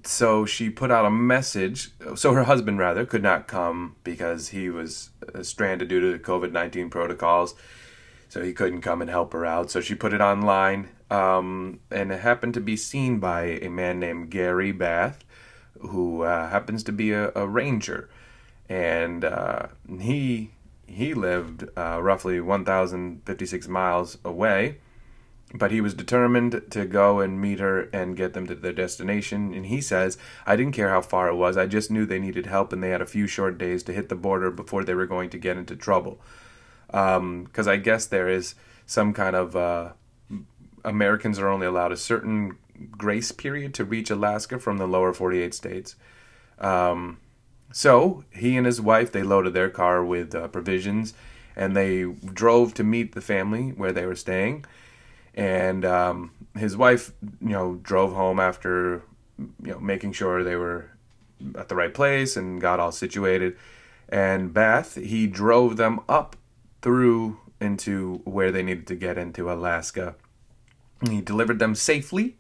so 0.04 0.46
she 0.46 0.70
put 0.70 0.92
out 0.92 1.06
a 1.06 1.12
message. 1.12 1.92
So 2.16 2.34
her 2.34 2.44
husband, 2.44 2.80
rather, 2.80 3.06
could 3.06 3.24
not 3.24 3.48
come 3.48 3.96
because 4.04 4.50
he 4.50 4.70
was 4.70 5.12
uh, 5.34 5.44
stranded 5.44 5.88
due 5.88 6.00
to 6.00 6.12
the 6.12 6.20
COVID 6.20 6.52
19 6.52 6.90
protocols. 6.90 7.56
So 8.30 8.44
he 8.44 8.54
couldn't 8.54 8.82
come 8.82 9.02
and 9.02 9.10
help 9.10 9.34
her 9.34 9.46
out. 9.46 9.72
So 9.72 9.82
she 9.82 9.96
put 9.96 10.14
it 10.14 10.22
online. 10.22 10.90
Um, 11.10 11.80
and 11.92 12.12
it 12.12 12.22
happened 12.22 12.54
to 12.56 12.62
be 12.62 12.76
seen 12.76 13.20
by 13.20 13.44
a 13.62 13.70
man 13.70 14.00
named 14.00 14.32
Gary 14.32 14.72
Bath, 14.72 15.24
who 15.80 16.24
uh, 16.24 16.50
happens 16.50 16.84
to 16.84 16.92
be 16.92 17.12
a, 17.12 17.32
a 17.36 17.48
ranger. 17.48 18.10
And 18.68 19.24
uh, 19.24 19.68
he 20.00 20.52
he 20.88 21.14
lived 21.14 21.68
uh, 21.76 22.00
roughly 22.02 22.40
1,056 22.40 23.68
miles 23.68 24.18
away 24.24 24.78
but 25.58 25.72
he 25.72 25.80
was 25.80 25.94
determined 25.94 26.62
to 26.70 26.86
go 26.86 27.20
and 27.20 27.40
meet 27.40 27.60
her 27.60 27.84
and 27.94 28.18
get 28.18 28.34
them 28.34 28.46
to 28.48 28.56
their 28.56 28.74
destination. 28.74 29.54
And 29.54 29.68
he 29.68 29.80
says, 29.80 30.18
I 30.46 30.56
didn't 30.56 30.74
care 30.74 30.90
how 30.90 31.02
far 31.02 31.30
it 31.30 31.36
was. 31.36 31.56
I 31.56 31.66
just 31.66 31.90
knew 31.90 32.06
they 32.06 32.20
needed 32.20 32.46
help 32.46 32.74
and 32.74 32.84
they 32.84 32.90
had 32.90 33.02
a 33.02 33.06
few 33.06 33.26
short 33.26 33.58
days 33.58 33.82
to 33.84 33.94
hit 33.94 34.10
the 34.10 34.16
border 34.16 34.52
before 34.52 34.84
they 34.84 34.94
were 34.94 35.06
going 35.06 35.30
to 35.30 35.38
get 35.38 35.58
into 35.58 35.76
trouble. 35.76 36.20
Because 36.88 37.18
um, 37.18 37.48
I 37.68 37.78
guess 37.78 38.06
there 38.06 38.28
is 38.28 38.56
some 38.86 39.14
kind 39.14 39.36
of 39.36 39.56
uh, 39.56 39.94
Americans 40.84 41.40
are 41.40 41.48
only 41.48 41.68
allowed 41.68 41.92
a 41.92 41.98
certain 41.98 42.58
grace 42.92 43.32
period 43.32 43.74
to 43.76 43.86
reach 43.86 44.10
Alaska 44.10 44.60
from 44.60 44.78
the 44.78 44.88
lower 44.88 45.14
48 45.14 45.54
states. 45.54 45.96
Um, 46.60 47.20
so 47.72 48.26
he 48.32 48.58
and 48.58 48.66
his 48.66 48.82
wife 48.82 49.12
they 49.12 49.24
loaded 49.24 49.54
their 49.54 49.70
car 49.70 50.04
with 50.04 50.36
uh, 50.36 50.48
provisions 50.50 51.14
and 51.56 51.76
they 51.76 52.04
drove 52.04 52.74
to 52.74 52.84
meet 52.84 53.14
the 53.14 53.22
family 53.22 53.70
where 53.70 53.92
they 53.94 54.06
were 54.06 54.16
staying 54.16 54.66
and 55.36 55.84
um, 55.84 56.32
his 56.58 56.78
wife, 56.78 57.12
you 57.42 57.50
know, 57.50 57.76
drove 57.84 58.14
home 58.14 58.40
after, 58.40 59.04
you 59.38 59.72
know, 59.72 59.80
making 59.80 60.14
sure 60.14 60.44
they 60.44 60.56
were 60.56 60.90
at 61.58 61.68
the 61.68 61.76
right 61.76 61.94
place 61.94 62.38
and 62.38 62.62
got 62.62 62.80
all 62.80 62.92
situated. 62.92 63.58
And 64.08 64.54
Beth, 64.54 64.96
he 64.96 65.28
drove 65.28 65.76
them 65.76 66.00
up 66.08 66.38
through 66.82 67.40
into 67.60 68.22
where 68.24 68.52
they 68.52 68.64
needed 68.64 68.88
to 68.88 68.96
get 68.96 69.18
into 69.18 69.52
Alaska. 69.52 70.16
He 71.10 71.20
delivered 71.20 71.60
them 71.60 71.76
safely, 71.76 72.38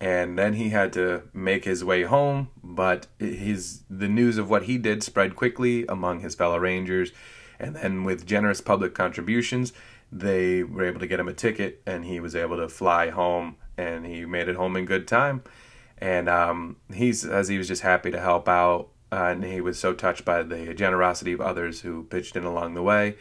and 0.00 0.38
then 0.38 0.54
he 0.54 0.68
had 0.68 0.92
to 0.92 1.22
make 1.32 1.64
his 1.64 1.84
way 1.84 2.02
home. 2.02 2.50
But 2.62 3.08
his 3.18 3.82
the 3.90 4.08
news 4.08 4.38
of 4.38 4.48
what 4.48 4.64
he 4.64 4.78
did 4.78 5.02
spread 5.02 5.34
quickly 5.34 5.84
among 5.88 6.20
his 6.20 6.36
fellow 6.36 6.58
rangers, 6.58 7.10
and 7.58 7.74
then 7.74 8.04
with 8.04 8.26
generous 8.26 8.60
public 8.60 8.94
contributions, 8.94 9.72
they 10.10 10.62
were 10.62 10.84
able 10.84 11.00
to 11.00 11.06
get 11.06 11.20
him 11.20 11.28
a 11.28 11.34
ticket 11.34 11.82
and 11.86 12.04
he 12.04 12.20
was 12.20 12.34
able 12.34 12.56
to 12.56 12.68
fly 12.68 13.10
home 13.10 13.56
and 13.76 14.06
he 14.06 14.24
made 14.24 14.48
it 14.48 14.56
home 14.56 14.76
in 14.76 14.84
good 14.84 15.06
time. 15.06 15.42
And 15.98 16.28
um, 16.28 16.76
he's 16.92 17.24
as 17.24 17.48
he 17.48 17.58
was 17.58 17.68
just 17.68 17.82
happy 17.82 18.10
to 18.10 18.20
help 18.20 18.48
out 18.48 18.88
uh, 19.10 19.24
and 19.30 19.44
he 19.44 19.60
was 19.60 19.78
so 19.78 19.92
touched 19.92 20.24
by 20.24 20.42
the 20.42 20.74
generosity 20.74 21.32
of 21.32 21.40
others 21.40 21.80
who 21.80 22.04
pitched 22.04 22.36
in 22.36 22.44
along 22.44 22.74
the 22.74 22.82
way. 22.82 23.16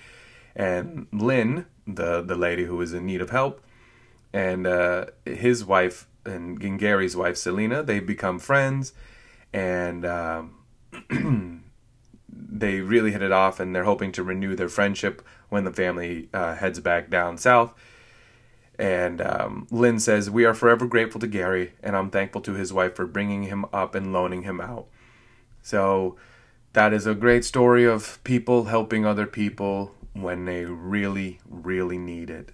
And 0.55 1.07
lynn 1.11 1.65
the 1.85 2.21
the 2.21 2.35
lady 2.35 2.65
who 2.65 2.75
was 2.75 2.93
in 2.93 3.05
need 3.05 3.21
of 3.21 3.29
help 3.29 3.63
and 4.33 4.67
uh, 4.67 5.05
his 5.23 5.63
wife 5.63 6.07
and 6.25 6.77
gary's 6.77 7.15
wife 7.15 7.37
selena 7.37 7.83
they 7.83 7.99
become 7.99 8.39
friends. 8.39 8.93
And 9.53 10.05
um, 10.05 10.55
they 12.59 12.81
really 12.81 13.11
hit 13.11 13.21
it 13.21 13.31
off 13.31 13.59
and 13.59 13.75
they're 13.75 13.83
hoping 13.83 14.11
to 14.13 14.23
renew 14.23 14.55
their 14.55 14.69
friendship 14.69 15.25
when 15.49 15.63
the 15.63 15.73
family 15.73 16.29
uh, 16.33 16.55
heads 16.55 16.79
back 16.79 17.09
down 17.09 17.37
south. 17.37 17.73
And 18.79 19.21
um, 19.21 19.67
Lynn 19.71 19.99
says, 19.99 20.29
We 20.29 20.45
are 20.45 20.53
forever 20.53 20.85
grateful 20.85 21.19
to 21.21 21.27
Gary, 21.27 21.73
and 21.81 21.95
I'm 21.95 22.11
thankful 22.11 22.41
to 22.41 22.53
his 22.53 22.71
wife 22.71 22.95
for 22.95 23.07
bringing 23.07 23.43
him 23.43 23.65
up 23.73 23.95
and 23.95 24.13
loaning 24.13 24.43
him 24.43 24.61
out. 24.61 24.87
So 25.63 26.15
that 26.73 26.93
is 26.93 27.07
a 27.07 27.15
great 27.15 27.43
story 27.43 27.85
of 27.85 28.23
people 28.23 28.65
helping 28.65 29.05
other 29.05 29.25
people 29.25 29.95
when 30.13 30.45
they 30.45 30.65
really, 30.65 31.39
really 31.49 31.97
need 31.97 32.29
it. 32.29 32.51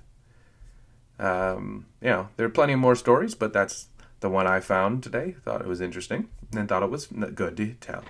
Um, 1.20 1.88
you 2.02 2.10
know, 2.10 2.30
there 2.38 2.46
are 2.46 2.50
plenty 2.50 2.76
more 2.76 2.96
stories, 2.96 3.36
but 3.36 3.54
that's 3.54 3.88
the 4.22 4.30
one 4.30 4.48
I 4.48 4.62
found 4.62 5.04
today. 5.04 5.36
Thought 5.44 5.62
it 5.62 5.68
was 5.68 5.82
interesting 5.82 6.30
and 6.56 6.68
thought 6.68 6.84
it 6.84 6.90
was 6.90 7.08
good 7.08 7.58
to 7.58 7.74
tell. 7.76 8.04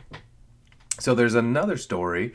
So 1.00 1.16
there's 1.16 1.36
another 1.36 1.78
story 1.78 2.34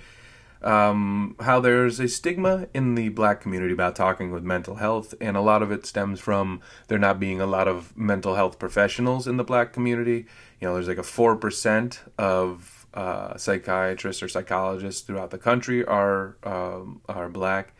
um, 0.62 1.36
how 1.40 1.60
there's 1.60 2.00
a 2.00 2.08
stigma 2.08 2.66
in 2.74 2.94
the 2.96 3.10
black 3.10 3.40
community 3.40 3.72
about 3.72 3.94
talking 3.94 4.32
with 4.32 4.42
mental 4.42 4.76
health, 4.76 5.14
and 5.20 5.36
a 5.36 5.40
lot 5.40 5.62
of 5.62 5.70
it 5.70 5.86
stems 5.86 6.20
from 6.20 6.60
there 6.88 6.98
not 6.98 7.20
being 7.20 7.40
a 7.40 7.46
lot 7.46 7.68
of 7.68 7.96
mental 7.96 8.34
health 8.34 8.58
professionals 8.58 9.28
in 9.28 9.36
the 9.36 9.44
black 9.44 9.72
community. 9.72 10.26
You 10.60 10.68
know, 10.68 10.74
there's 10.74 10.88
like 10.88 10.98
a 10.98 11.02
4% 11.02 11.98
of 12.18 12.86
uh, 12.92 13.36
psychiatrists 13.36 14.22
or 14.22 14.28
psychologists 14.28 15.02
throughout 15.02 15.30
the 15.30 15.38
country 15.38 15.84
are 15.84 16.36
um, 16.42 17.02
are 17.08 17.28
black. 17.28 17.74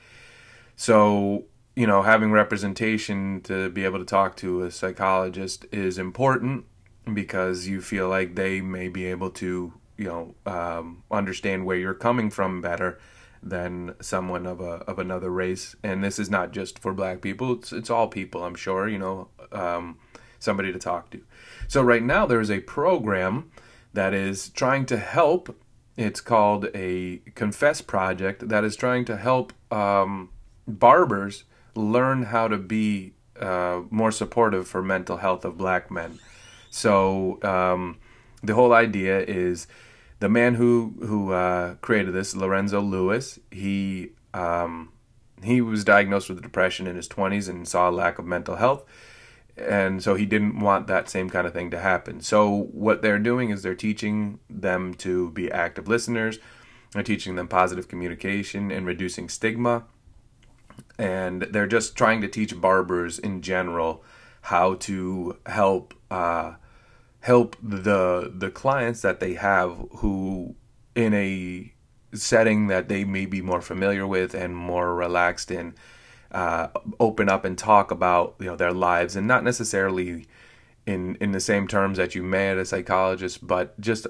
So 0.77 1.47
you 1.75 1.87
know, 1.87 2.03
having 2.03 2.33
representation 2.33 3.41
to 3.43 3.71
be 3.71 3.85
able 3.85 4.01
to 4.01 4.05
talk 4.05 4.37
to 4.37 4.63
a 4.63 4.71
psychologist 4.71 5.65
is 5.71 5.97
important 5.97 6.65
because 7.13 7.69
you 7.69 7.81
feel 7.81 8.09
like 8.09 8.35
they 8.35 8.61
may 8.61 8.89
be 8.89 9.07
able 9.07 9.31
to, 9.31 9.73
you 9.99 10.05
know, 10.05 10.35
um, 10.47 11.03
understand 11.11 11.67
where 11.67 11.77
you're 11.77 11.93
coming 11.93 12.31
from 12.31 12.63
better 12.63 12.99
than 13.43 13.95
someone 14.01 14.47
of 14.47 14.61
a 14.61 14.83
of 14.89 14.99
another 14.99 15.31
race. 15.31 15.77
And 15.83 16.03
this 16.03 16.19
is 16.19 16.31
not 16.31 16.53
just 16.53 16.79
for 16.79 16.95
black 16.95 17.21
people; 17.21 17.53
it's 17.53 17.73
it's 17.73 17.91
all 17.91 18.09
people. 18.09 18.45
I'm 18.45 18.55
sure, 18.55 18.89
you 18.89 18.99
know, 18.99 19.29
um, 19.53 19.99
somebody 20.39 20.73
to 20.73 20.79
talk 20.79 21.11
to. 21.11 21.21
So 21.67 21.83
right 21.83 22.03
now 22.03 22.25
there's 22.25 22.51
a 22.51 22.61
program 22.61 23.51
that 23.93 24.15
is 24.15 24.49
trying 24.51 24.87
to 24.87 24.97
help. 24.97 25.61
It's 25.97 26.21
called 26.21 26.69
a 26.75 27.19
Confess 27.35 27.83
Project 27.83 28.49
that 28.49 28.65
is 28.65 28.77
trying 28.77 29.05
to 29.07 29.17
help 29.17 29.53
um, 29.73 30.31
barbers 30.67 31.45
learn 31.75 32.25
how 32.25 32.47
to 32.47 32.57
be 32.57 33.15
uh, 33.41 33.83
more 33.91 34.13
supportive 34.13 34.69
for 34.69 34.83
mental 34.83 35.17
health 35.17 35.45
of 35.45 35.59
black 35.59 35.91
men. 35.91 36.19
So 36.71 37.43
um, 37.43 37.99
the 38.43 38.55
whole 38.55 38.73
idea 38.73 39.21
is 39.21 39.67
the 40.21 40.29
man 40.29 40.55
who 40.55 40.95
who 41.01 41.33
uh, 41.33 41.75
created 41.77 42.13
this, 42.15 42.35
Lorenzo 42.35 42.81
Lewis. 42.81 43.39
He 43.51 44.11
um, 44.35 44.93
he 45.43 45.61
was 45.61 45.85
diagnosed 45.85 46.29
with 46.29 46.43
depression 46.43 46.87
in 46.87 46.97
his 46.97 47.09
20s 47.09 47.49
and 47.49 47.67
saw 47.67 47.89
a 47.89 47.93
lack 47.93 48.19
of 48.19 48.25
mental 48.25 48.57
health. 48.57 48.85
And 49.57 50.03
so 50.03 50.15
he 50.15 50.27
didn't 50.27 50.61
want 50.61 50.87
that 50.87 51.09
same 51.09 51.31
kind 51.31 51.47
of 51.47 51.53
thing 51.53 51.71
to 51.71 51.81
happen. 51.81 52.21
So 52.21 52.49
what 52.73 53.03
they're 53.03 53.19
doing 53.19 53.51
is 53.51 53.63
they're 53.63 53.75
teaching 53.75 54.39
them 54.49 54.95
to 54.95 55.31
be 55.31 55.51
active 55.51 55.89
listeners. 55.89 56.39
They're 56.93 57.03
teaching 57.03 57.35
them 57.35 57.49
positive 57.49 57.89
communication 57.89 58.71
and 58.71 58.87
reducing 58.87 59.29
stigma 59.29 59.85
and 60.99 61.43
they're 61.43 61.67
just 61.67 61.97
trying 61.97 62.21
to 62.21 62.29
teach 62.29 62.61
barbers 62.61 63.19
in 63.19 63.41
general 63.41 64.03
how 64.43 64.75
to 64.75 65.37
help 65.47 65.95
uh, 66.11 66.55
help 67.21 67.57
the 67.63 68.33
the 68.35 68.51
clients 68.51 69.03
that 69.03 69.21
they 69.21 69.35
have 69.35 69.77
who 69.97 70.55
in 70.95 71.15
a 71.15 71.73
setting 72.15 72.69
that 72.69 72.89
they 72.89 73.05
may 73.05 73.27
be 73.27 73.43
more 73.43 73.61
familiar 73.61 74.07
with 74.07 74.35
and 74.35 74.57
more 74.57 74.95
relaxed 74.95 75.51
in 75.51 75.75
uh, 76.33 76.69
open 77.01 77.29
up 77.29 77.45
and 77.45 77.59
talk 77.59 77.91
about 77.91 78.35
you 78.39 78.47
know 78.47 78.57
their 78.57 78.73
lives 78.73 79.17
and 79.17 79.27
not 79.27 79.45
necessarily 79.45 80.27
in 80.87 81.17
in 81.17 81.33
the 81.33 81.41
same 81.41 81.67
terms 81.67 81.99
that 81.99 82.15
you 82.15 82.23
may 82.23 82.51
at 82.51 82.59
a 82.59 82.65
psychologist 82.65 83.47
but 83.47 83.79
just 83.81 84.07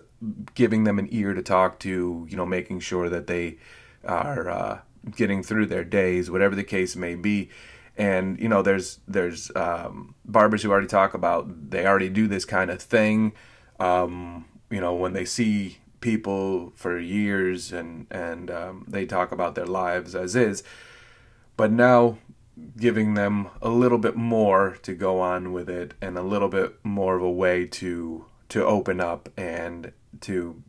giving 0.55 0.85
them 0.85 0.99
an 0.99 1.09
ear 1.11 1.35
to 1.35 1.43
talk 1.43 1.79
to 1.79 2.27
you 2.29 2.37
know 2.37 2.47
making 2.47 2.79
sure 2.79 3.09
that 3.09 3.27
they 3.27 3.57
are 4.05 4.49
uh, 4.49 4.79
getting 5.17 5.43
through 5.43 5.67
their 5.67 5.85
days, 5.85 6.31
whatever 6.31 6.55
the 6.55 6.65
case 6.65 6.97
may 6.97 7.15
be. 7.15 7.51
And 7.99 8.41
you 8.41 8.49
know, 8.49 8.63
there's 8.63 9.01
there's 9.07 9.51
um, 9.55 10.15
barbers 10.25 10.63
who 10.63 10.71
already 10.71 10.87
talk 10.87 11.13
about 11.13 11.71
they 11.71 11.87
already 11.87 12.09
do 12.09 12.27
this 12.27 12.45
kind 12.45 12.71
of 12.71 12.81
thing. 12.81 13.33
Um, 13.81 14.47
you 14.71 14.81
know, 14.81 14.95
when 14.95 15.13
they 15.13 15.25
see 15.25 15.79
people 16.01 16.73
for 16.77 16.99
years 16.99 17.73
and 17.73 18.07
and 18.11 18.51
um, 18.51 18.85
they 18.89 19.05
talk 19.05 19.33
about 19.33 19.57
their 19.57 19.67
lives 19.67 20.15
as 20.15 20.37
is, 20.37 20.63
but 21.57 21.73
now 21.73 22.19
giving 22.77 23.15
them 23.15 23.49
a 23.61 23.69
little 23.69 23.99
bit 23.99 24.17
more 24.17 24.77
to 24.83 24.95
go 24.95 25.21
on 25.21 25.53
with 25.53 25.69
it 25.69 25.95
and 26.01 26.17
a 26.17 26.23
little 26.23 26.49
bit 26.49 26.77
more 26.85 27.17
of 27.17 27.23
a 27.23 27.31
way 27.31 27.67
to 27.67 28.25
to 28.49 28.65
open 28.65 29.01
up 29.01 29.29
and 29.37 29.93
to 30.21 30.63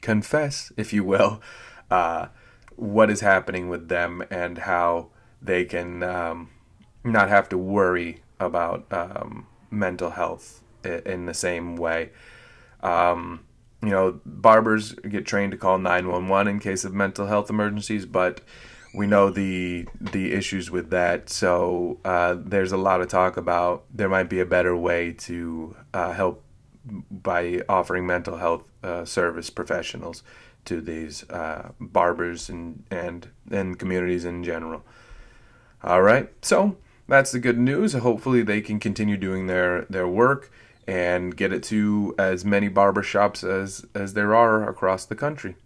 confess, 0.00 0.72
if 0.76 0.92
you 0.92 1.04
will, 1.04 1.42
uh, 1.90 2.28
what 2.76 3.10
is 3.10 3.20
happening 3.20 3.68
with 3.68 3.88
them 3.88 4.24
and 4.30 4.58
how 4.58 5.08
they 5.46 5.64
can 5.64 6.02
um, 6.02 6.50
not 7.04 7.28
have 7.28 7.48
to 7.50 7.58
worry 7.58 8.22
about 8.38 8.86
um, 8.92 9.46
mental 9.70 10.10
health 10.10 10.62
in 10.84 11.26
the 11.26 11.34
same 11.34 11.76
way. 11.76 12.10
Um, 12.82 13.44
you 13.82 13.90
know, 13.90 14.20
barbers 14.24 14.92
get 14.94 15.26
trained 15.26 15.52
to 15.52 15.58
call 15.58 15.78
911 15.78 16.48
in 16.48 16.60
case 16.60 16.84
of 16.84 16.92
mental 16.92 17.26
health 17.26 17.50
emergencies, 17.50 18.06
but 18.06 18.40
we 18.94 19.06
know 19.06 19.30
the 19.30 19.86
the 20.00 20.32
issues 20.32 20.70
with 20.70 20.90
that. 20.90 21.28
So 21.28 21.98
uh, 22.04 22.36
there's 22.38 22.72
a 22.72 22.76
lot 22.76 23.00
of 23.00 23.08
talk 23.08 23.36
about 23.36 23.84
there 23.92 24.08
might 24.08 24.30
be 24.30 24.40
a 24.40 24.46
better 24.46 24.76
way 24.76 25.12
to 25.12 25.76
uh, 25.92 26.12
help 26.12 26.42
by 27.10 27.60
offering 27.68 28.06
mental 28.06 28.38
health 28.38 28.68
uh, 28.82 29.04
service 29.04 29.50
professionals 29.50 30.22
to 30.64 30.80
these 30.80 31.28
uh, 31.30 31.72
barbers 31.78 32.48
and, 32.48 32.84
and 32.90 33.28
and 33.50 33.78
communities 33.78 34.24
in 34.24 34.42
general. 34.42 34.82
All 35.82 36.02
right, 36.02 36.32
so 36.42 36.76
that's 37.08 37.32
the 37.32 37.38
good 37.38 37.58
news. 37.58 37.92
Hopefully, 37.92 38.42
they 38.42 38.60
can 38.60 38.80
continue 38.80 39.16
doing 39.16 39.46
their 39.46 39.82
their 39.90 40.08
work 40.08 40.50
and 40.86 41.36
get 41.36 41.52
it 41.52 41.62
to 41.64 42.14
as 42.18 42.44
many 42.44 42.68
barber 42.68 43.02
shops 43.02 43.44
as 43.44 43.86
as 43.94 44.14
there 44.14 44.34
are 44.34 44.68
across 44.68 45.04
the 45.04 45.14
country. 45.14 45.56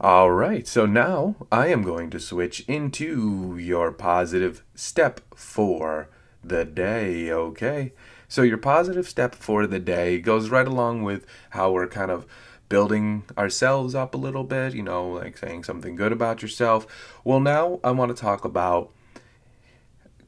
All 0.00 0.32
right, 0.32 0.66
so 0.66 0.86
now 0.86 1.36
I 1.50 1.68
am 1.68 1.82
going 1.82 2.10
to 2.10 2.20
switch 2.20 2.60
into 2.68 3.56
your 3.56 3.92
positive 3.92 4.62
step 4.74 5.20
for 5.34 6.08
the 6.42 6.64
day, 6.64 7.30
okay? 7.30 7.92
So, 8.28 8.42
your 8.42 8.58
positive 8.58 9.08
step 9.08 9.34
for 9.34 9.66
the 9.66 9.78
day 9.78 10.20
goes 10.20 10.50
right 10.50 10.66
along 10.66 11.04
with 11.04 11.26
how 11.50 11.70
we're 11.70 11.86
kind 11.86 12.10
of 12.10 12.26
building 12.74 13.22
ourselves 13.38 13.94
up 13.94 14.16
a 14.16 14.18
little 14.18 14.42
bit, 14.42 14.74
you 14.74 14.82
know, 14.82 15.08
like 15.08 15.38
saying 15.38 15.62
something 15.62 15.94
good 15.94 16.10
about 16.10 16.42
yourself. 16.42 16.88
Well, 17.22 17.38
now 17.38 17.78
I 17.84 17.92
want 17.92 18.10
to 18.10 18.20
talk 18.20 18.44
about 18.44 18.90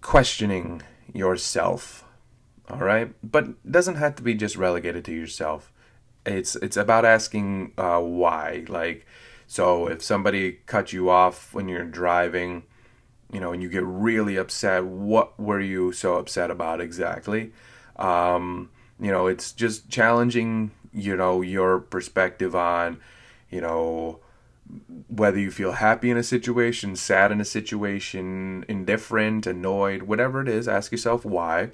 questioning 0.01 0.83
yourself. 1.13 2.05
All 2.71 2.79
right? 2.79 3.13
But 3.21 3.69
doesn't 3.69 3.97
have 3.97 4.15
to 4.15 4.23
be 4.23 4.35
just 4.35 4.55
relegated 4.55 5.05
to 5.07 5.13
yourself. 5.13 5.73
It's 6.25 6.55
it's 6.55 6.77
about 6.77 7.05
asking 7.05 7.73
uh, 7.79 7.99
why. 7.99 8.65
Like 8.69 9.07
so 9.49 9.89
if 9.89 10.01
somebody 10.01 10.61
cut 10.67 10.93
you 10.93 11.11
off 11.11 11.53
when 11.53 11.67
you're 11.67 11.85
driving, 11.85 12.63
you 13.33 13.41
know, 13.41 13.51
and 13.51 13.61
you 13.61 13.69
get 13.69 13.83
really 13.83 14.37
upset, 14.37 14.85
what 14.85 15.37
were 15.37 15.61
you 15.61 15.91
so 15.91 16.15
upset 16.15 16.53
about 16.53 16.81
exactly? 16.81 17.53
Um, 17.97 18.71
you 19.01 19.11
know, 19.11 19.27
it's 19.27 19.51
just 19.51 19.89
challenging 19.89 20.71
you 20.97 21.15
know 21.15 21.43
your 21.43 21.79
perspective 21.79 22.57
on 22.57 22.99
you 23.51 23.61
know 23.61 24.19
whether 25.09 25.39
you 25.39 25.51
feel 25.51 25.73
happy 25.73 26.11
in 26.11 26.17
a 26.17 26.23
situation 26.23 26.97
sad 26.97 27.31
in 27.31 27.41
a 27.41 27.45
situation 27.45 28.65
indifferent 28.67 29.47
annoyed 29.47 30.03
whatever 30.03 30.41
it 30.41 30.49
is 30.49 30.67
ask 30.67 30.91
yourself 30.91 31.25
why. 31.25 31.71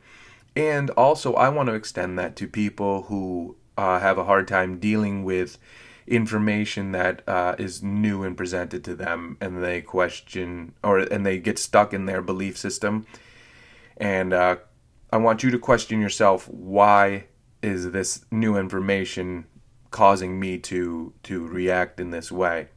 And 0.54 0.90
also 0.90 1.34
i 1.34 1.48
want 1.48 1.68
to 1.68 1.74
extend 1.74 2.18
that 2.18 2.36
to 2.36 2.46
people 2.46 3.02
who 3.02 3.56
uh, 3.78 4.00
have 4.00 4.18
a 4.18 4.24
hard 4.24 4.46
time 4.48 4.78
dealing 4.78 5.24
with 5.24 5.56
information 6.06 6.92
that 6.92 7.22
uh, 7.26 7.54
is 7.58 7.82
new 7.82 8.22
and 8.24 8.36
presented 8.36 8.84
to 8.84 8.94
them 8.94 9.38
and 9.40 9.62
they 9.62 9.80
question 9.80 10.74
or 10.82 10.98
and 10.98 11.24
they 11.24 11.38
get 11.38 11.58
stuck 11.58 11.94
in 11.94 12.06
their 12.06 12.20
belief 12.20 12.58
system. 12.58 13.06
And 13.96 14.32
uh, 14.32 14.56
i 15.12 15.16
want 15.16 15.42
you 15.42 15.50
to 15.50 15.58
question 15.58 16.00
yourself 16.00 16.48
why 16.48 17.24
is 17.62 17.92
this 17.92 18.24
new 18.30 18.56
information 18.56 19.46
causing 19.90 20.40
me 20.40 20.58
to 20.58 21.12
to 21.22 21.46
react 21.46 22.00
in 22.00 22.10
this 22.10 22.32
way? 22.32 22.68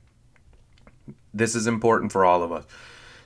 This 1.34 1.56
is 1.56 1.68
important 1.68 2.12
for 2.12 2.24
all 2.24 2.44
of 2.44 2.52
us. 2.52 2.66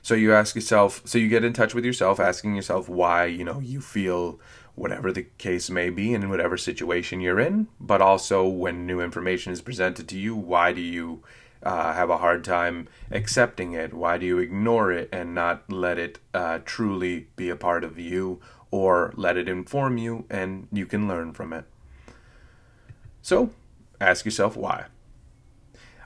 So 0.02 0.16
you 0.16 0.34
ask 0.34 0.56
yourself 0.56 1.02
so 1.06 1.18
you 1.18 1.28
get 1.28 1.44
in 1.44 1.54
touch 1.54 1.76
with 1.76 1.86
yourself 1.86 2.20
asking 2.20 2.56
yourself 2.56 2.88
why 2.88 3.26
you 3.26 3.44
know 3.44 3.60
you 3.60 3.82
feel 3.82 4.40
whatever 4.76 5.12
the 5.12 5.24
case 5.38 5.70
may 5.70 5.90
be 5.90 6.14
and 6.14 6.24
in 6.24 6.30
whatever 6.30 6.56
situation 6.56 7.20
you're 7.20 7.40
in 7.40 7.68
but 7.82 8.02
also 8.02 8.48
when 8.48 8.86
new 8.86 9.02
information 9.02 9.52
is 9.52 9.62
presented 9.62 10.08
to 10.08 10.18
you 10.18 10.34
why 10.34 10.72
do 10.72 10.80
you 10.80 11.22
uh, 11.64 11.94
have 11.94 12.10
a 12.10 12.18
hard 12.18 12.44
time 12.44 12.88
accepting 13.12 13.74
it? 13.74 13.94
Why 13.94 14.18
do 14.18 14.26
you 14.26 14.40
ignore 14.40 14.92
it 14.92 15.10
and 15.12 15.36
not 15.36 15.70
let 15.72 15.98
it 15.98 16.20
uh, 16.34 16.60
truly 16.66 17.28
be 17.36 17.50
a 17.50 17.56
part 17.56 17.84
of 17.84 18.00
you 18.00 18.40
or 18.72 19.14
let 19.16 19.38
it 19.38 19.50
inform 19.50 19.98
you 19.98 20.26
and 20.30 20.68
you 20.72 20.86
can 20.86 21.08
learn 21.08 21.34
from 21.34 21.54
it. 21.54 21.66
So, 23.22 23.52
ask 24.00 24.26
yourself 24.26 24.56
why. 24.56 24.86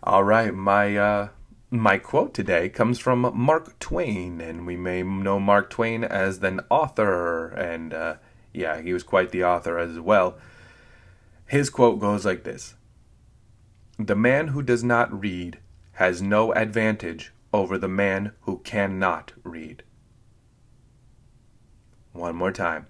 All 0.02 0.24
right, 0.24 0.54
my 0.54 0.98
uh, 0.98 1.30
my 1.70 1.98
quote 1.98 2.34
today 2.34 2.70
comes 2.70 3.00
from 3.00 3.32
Mark 3.34 3.80
Twain, 3.80 4.42
and 4.42 4.68
we 4.68 4.76
may 4.76 5.02
know 5.02 5.40
Mark 5.40 5.70
Twain 5.70 6.04
as 6.04 6.44
an 6.44 6.62
author, 6.70 7.48
and 7.48 7.94
uh, 7.94 8.16
yeah, 8.54 8.82
he 8.82 8.94
was 8.94 9.04
quite 9.04 9.32
the 9.32 9.44
author 9.44 9.80
as 9.80 10.00
well. 10.00 10.38
His 11.48 11.70
quote 11.70 12.00
goes 12.00 12.26
like 12.26 12.44
this 12.44 12.76
The 13.98 14.16
man 14.16 14.50
who 14.50 14.62
does 14.62 14.84
not 14.84 15.20
read 15.20 15.60
has 15.94 16.22
no 16.22 16.54
advantage 16.54 17.32
over 17.54 17.78
the 17.78 17.88
man 17.88 18.34
who 18.42 18.58
cannot 18.60 19.34
read. 19.44 19.84
One 22.14 22.36
more 22.36 22.52
time. 22.52 22.88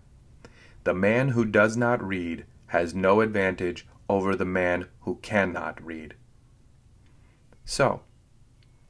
The 0.83 0.93
man 0.93 1.29
who 1.29 1.45
does 1.45 1.75
not 1.75 2.03
read 2.03 2.45
has 2.67 2.93
no 2.93 3.21
advantage 3.21 3.87
over 4.09 4.35
the 4.35 4.45
man 4.45 4.87
who 5.01 5.15
cannot 5.21 5.83
read. 5.83 6.15
So, 7.65 8.01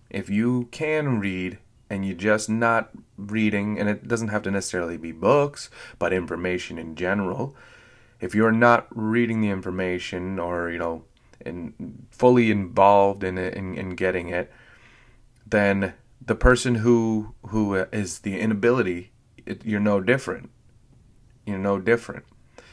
if 0.09 0.29
you 0.29 0.67
can 0.71 1.19
read 1.19 1.59
and 1.89 2.05
you're 2.05 2.15
just 2.15 2.49
not 2.49 2.89
reading, 3.17 3.79
and 3.79 3.87
it 3.87 4.07
doesn't 4.07 4.29
have 4.29 4.41
to 4.43 4.51
necessarily 4.51 4.97
be 4.97 5.11
books, 5.11 5.69
but 5.99 6.11
information 6.11 6.79
in 6.79 6.95
general, 6.95 7.55
if 8.19 8.33
you're 8.33 8.51
not 8.51 8.87
reading 8.89 9.41
the 9.41 9.49
information 9.49 10.39
or, 10.39 10.71
you 10.71 10.79
know, 10.79 11.03
and 11.45 12.07
fully 12.09 12.49
involved 12.49 13.23
in 13.23 13.37
in, 13.37 13.75
in 13.75 13.95
getting 13.95 14.29
it, 14.29 14.51
then 15.45 15.93
the 16.25 16.35
person 16.35 16.75
who 16.75 17.35
who 17.47 17.75
is 17.75 18.19
the 18.19 18.39
inability, 18.39 19.11
it, 19.45 19.65
you're 19.65 19.79
no 19.79 19.99
different. 19.99 20.49
You're 21.45 21.57
no 21.57 21.79
different. 21.79 22.25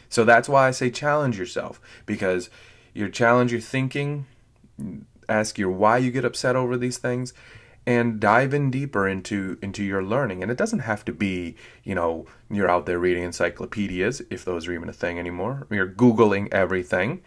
So 0.09 0.25
that's 0.25 0.49
why 0.49 0.69
I 0.69 0.71
say 0.73 0.91
challenge 0.91 1.39
yourself 1.39 1.81
because 2.07 2.51
you 2.95 3.09
challenge 3.09 3.53
your 3.53 3.61
thinking, 3.61 4.27
ask 5.29 5.59
your 5.59 5.71
why 5.71 5.99
you 5.99 6.11
get 6.11 6.25
upset 6.25 6.57
over 6.57 6.77
these 6.77 6.99
things 6.99 7.33
and 7.87 8.21
dive 8.21 8.53
in 8.53 8.71
deeper 8.71 9.09
into 9.09 9.59
into 9.63 9.83
your 9.83 10.03
learning 10.03 10.43
and 10.43 10.51
it 10.51 10.59
doesn't 10.59 10.81
have 10.81 11.05
to 11.05 11.13
be 11.13 11.57
you 11.83 11.95
know 11.95 12.27
you're 12.51 12.71
out 12.71 12.85
there 12.87 12.99
reading 12.99 13.23
encyclopedias 13.23 14.21
if 14.31 14.45
those 14.45 14.69
are 14.69 14.73
even 14.73 14.89
a 14.89 14.93
thing 14.93 15.19
anymore 15.19 15.67
you're 15.71 15.89
googling 15.89 16.53
everything 16.53 17.23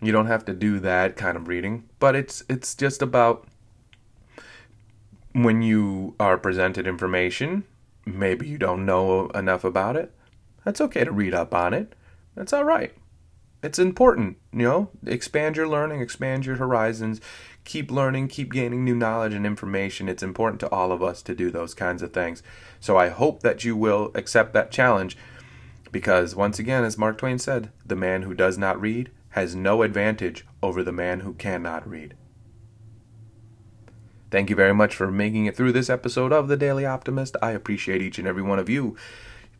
you 0.00 0.10
don't 0.10 0.26
have 0.26 0.44
to 0.44 0.54
do 0.54 0.80
that 0.80 1.16
kind 1.16 1.36
of 1.36 1.46
reading 1.46 1.84
but 1.98 2.16
it's 2.16 2.42
it's 2.48 2.74
just 2.74 3.02
about 3.02 3.46
when 5.32 5.60
you 5.60 6.14
are 6.18 6.38
presented 6.38 6.86
information 6.86 7.64
maybe 8.14 8.46
you 8.46 8.58
don't 8.58 8.86
know 8.86 9.28
enough 9.30 9.64
about 9.64 9.96
it 9.96 10.14
that's 10.64 10.80
okay 10.80 11.04
to 11.04 11.12
read 11.12 11.34
up 11.34 11.54
on 11.54 11.72
it 11.74 11.94
that's 12.34 12.52
all 12.52 12.64
right 12.64 12.94
it's 13.62 13.78
important, 13.78 14.36
you 14.52 14.62
know, 14.62 14.90
expand 15.04 15.56
your 15.56 15.66
learning, 15.66 16.00
expand 16.00 16.46
your 16.46 16.56
horizons, 16.56 17.20
keep 17.64 17.90
learning, 17.90 18.28
keep 18.28 18.52
gaining 18.52 18.84
new 18.84 18.94
knowledge 18.94 19.34
and 19.34 19.44
information. 19.44 20.08
It's 20.08 20.22
important 20.22 20.60
to 20.60 20.70
all 20.70 20.92
of 20.92 21.02
us 21.02 21.22
to 21.22 21.34
do 21.34 21.50
those 21.50 21.74
kinds 21.74 22.02
of 22.02 22.12
things. 22.12 22.42
So 22.78 22.96
I 22.96 23.08
hope 23.08 23.42
that 23.42 23.64
you 23.64 23.76
will 23.76 24.12
accept 24.14 24.52
that 24.52 24.70
challenge 24.70 25.16
because, 25.90 26.36
once 26.36 26.58
again, 26.58 26.84
as 26.84 26.98
Mark 26.98 27.18
Twain 27.18 27.38
said, 27.38 27.72
the 27.84 27.96
man 27.96 28.22
who 28.22 28.34
does 28.34 28.58
not 28.58 28.80
read 28.80 29.10
has 29.30 29.56
no 29.56 29.82
advantage 29.82 30.46
over 30.62 30.84
the 30.84 30.92
man 30.92 31.20
who 31.20 31.34
cannot 31.34 31.88
read. 31.88 32.14
Thank 34.30 34.50
you 34.50 34.56
very 34.56 34.74
much 34.74 34.94
for 34.94 35.10
making 35.10 35.46
it 35.46 35.56
through 35.56 35.72
this 35.72 35.88
episode 35.88 36.34
of 36.34 36.48
The 36.48 36.56
Daily 36.56 36.84
Optimist. 36.84 37.34
I 37.40 37.52
appreciate 37.52 38.02
each 38.02 38.18
and 38.18 38.28
every 38.28 38.42
one 38.42 38.58
of 38.58 38.68
you. 38.68 38.94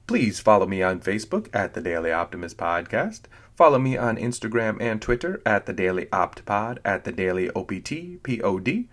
Please 0.06 0.40
follow 0.40 0.66
me 0.66 0.82
on 0.82 1.00
Facebook 1.00 1.48
at 1.54 1.72
The 1.72 1.80
Daily 1.80 2.12
Optimist 2.12 2.58
Podcast. 2.58 3.22
Follow 3.56 3.78
me 3.78 3.96
on 3.96 4.18
Instagram 4.18 4.76
and 4.80 5.00
Twitter 5.00 5.40
at 5.46 5.64
The 5.64 5.72
Daily 5.72 6.04
OptPod, 6.06 6.78
at 6.84 7.04
The 7.04 7.12
Daily 7.12 7.50
OPT, 7.50 8.22
P-O-D. 8.22 8.88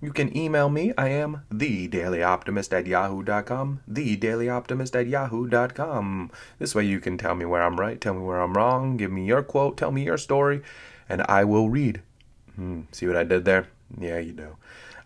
You 0.00 0.12
can 0.12 0.36
email 0.36 0.68
me. 0.68 0.92
I 0.98 1.10
am 1.10 1.42
theDailyOptimist 1.52 2.76
at 2.76 2.88
yahoo.com, 2.88 3.80
theDailyOptimist 3.88 4.98
at 4.98 5.06
yahoo.com. 5.06 6.32
This 6.58 6.74
way 6.74 6.84
you 6.84 6.98
can 6.98 7.16
tell 7.16 7.36
me 7.36 7.44
where 7.44 7.62
I'm 7.62 7.78
right, 7.78 8.00
tell 8.00 8.14
me 8.14 8.22
where 8.22 8.40
I'm 8.40 8.54
wrong, 8.54 8.96
give 8.96 9.12
me 9.12 9.24
your 9.24 9.44
quote, 9.44 9.76
tell 9.76 9.92
me 9.92 10.02
your 10.02 10.18
story, 10.18 10.62
and 11.08 11.22
I 11.28 11.44
will 11.44 11.70
read. 11.70 12.02
Hmm, 12.56 12.80
see 12.90 13.06
what 13.06 13.16
I 13.16 13.22
did 13.22 13.44
there? 13.44 13.68
Yeah, 13.96 14.18
you 14.18 14.32
do. 14.32 14.56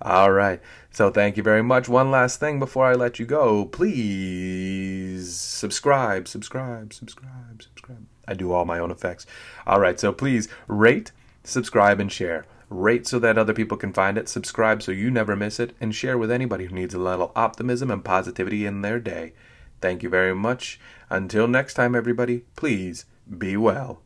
All 0.02 0.32
right. 0.32 0.61
So 0.90 1.11
thank 1.11 1.37
you 1.37 1.42
very 1.42 1.62
much. 1.62 1.88
One 1.88 2.11
last 2.11 2.40
thing 2.40 2.59
before 2.59 2.87
I 2.87 2.94
let 2.94 3.18
you 3.18 3.26
go. 3.26 3.64
Please 3.64 5.35
subscribe, 5.35 6.28
subscribe, 6.28 6.92
subscribe, 6.92 7.62
subscribe. 7.62 8.06
I 8.28 8.35
do 8.35 8.52
all 8.52 8.64
my 8.64 8.78
own 8.78 8.90
effects. 8.90 9.26
All 9.66 9.80
right. 9.80 9.98
So 9.98 10.12
please 10.12 10.48
rate, 10.68 11.12
subscribe, 11.44 12.00
and 12.00 12.11
share. 12.11 12.44
Rate 12.68 13.06
so 13.06 13.18
that 13.20 13.38
other 13.38 13.54
people 13.54 13.76
can 13.76 13.92
find 13.92 14.18
it, 14.18 14.28
subscribe 14.28 14.82
so 14.82 14.90
you 14.90 15.09
never 15.11 15.37
miss 15.37 15.61
it, 15.61 15.76
and 15.80 15.94
share 15.94 16.18
with 16.18 16.32
anybody 16.32 16.66
who 16.66 16.74
needs 16.74 16.94
a 16.94 16.98
little 16.98 17.30
optimism 17.37 17.92
and 17.92 18.04
positivity 18.04 18.66
in 18.66 18.82
their 18.82 18.98
day. 18.98 19.35
Thank 19.80 20.02
you 20.02 20.09
very 20.09 20.35
much. 20.35 20.80
Until 21.09 21.46
next 21.46 21.74
time, 21.74 21.94
everybody, 21.94 22.42
please 22.56 23.04
be 23.38 23.56
well. 23.56 24.02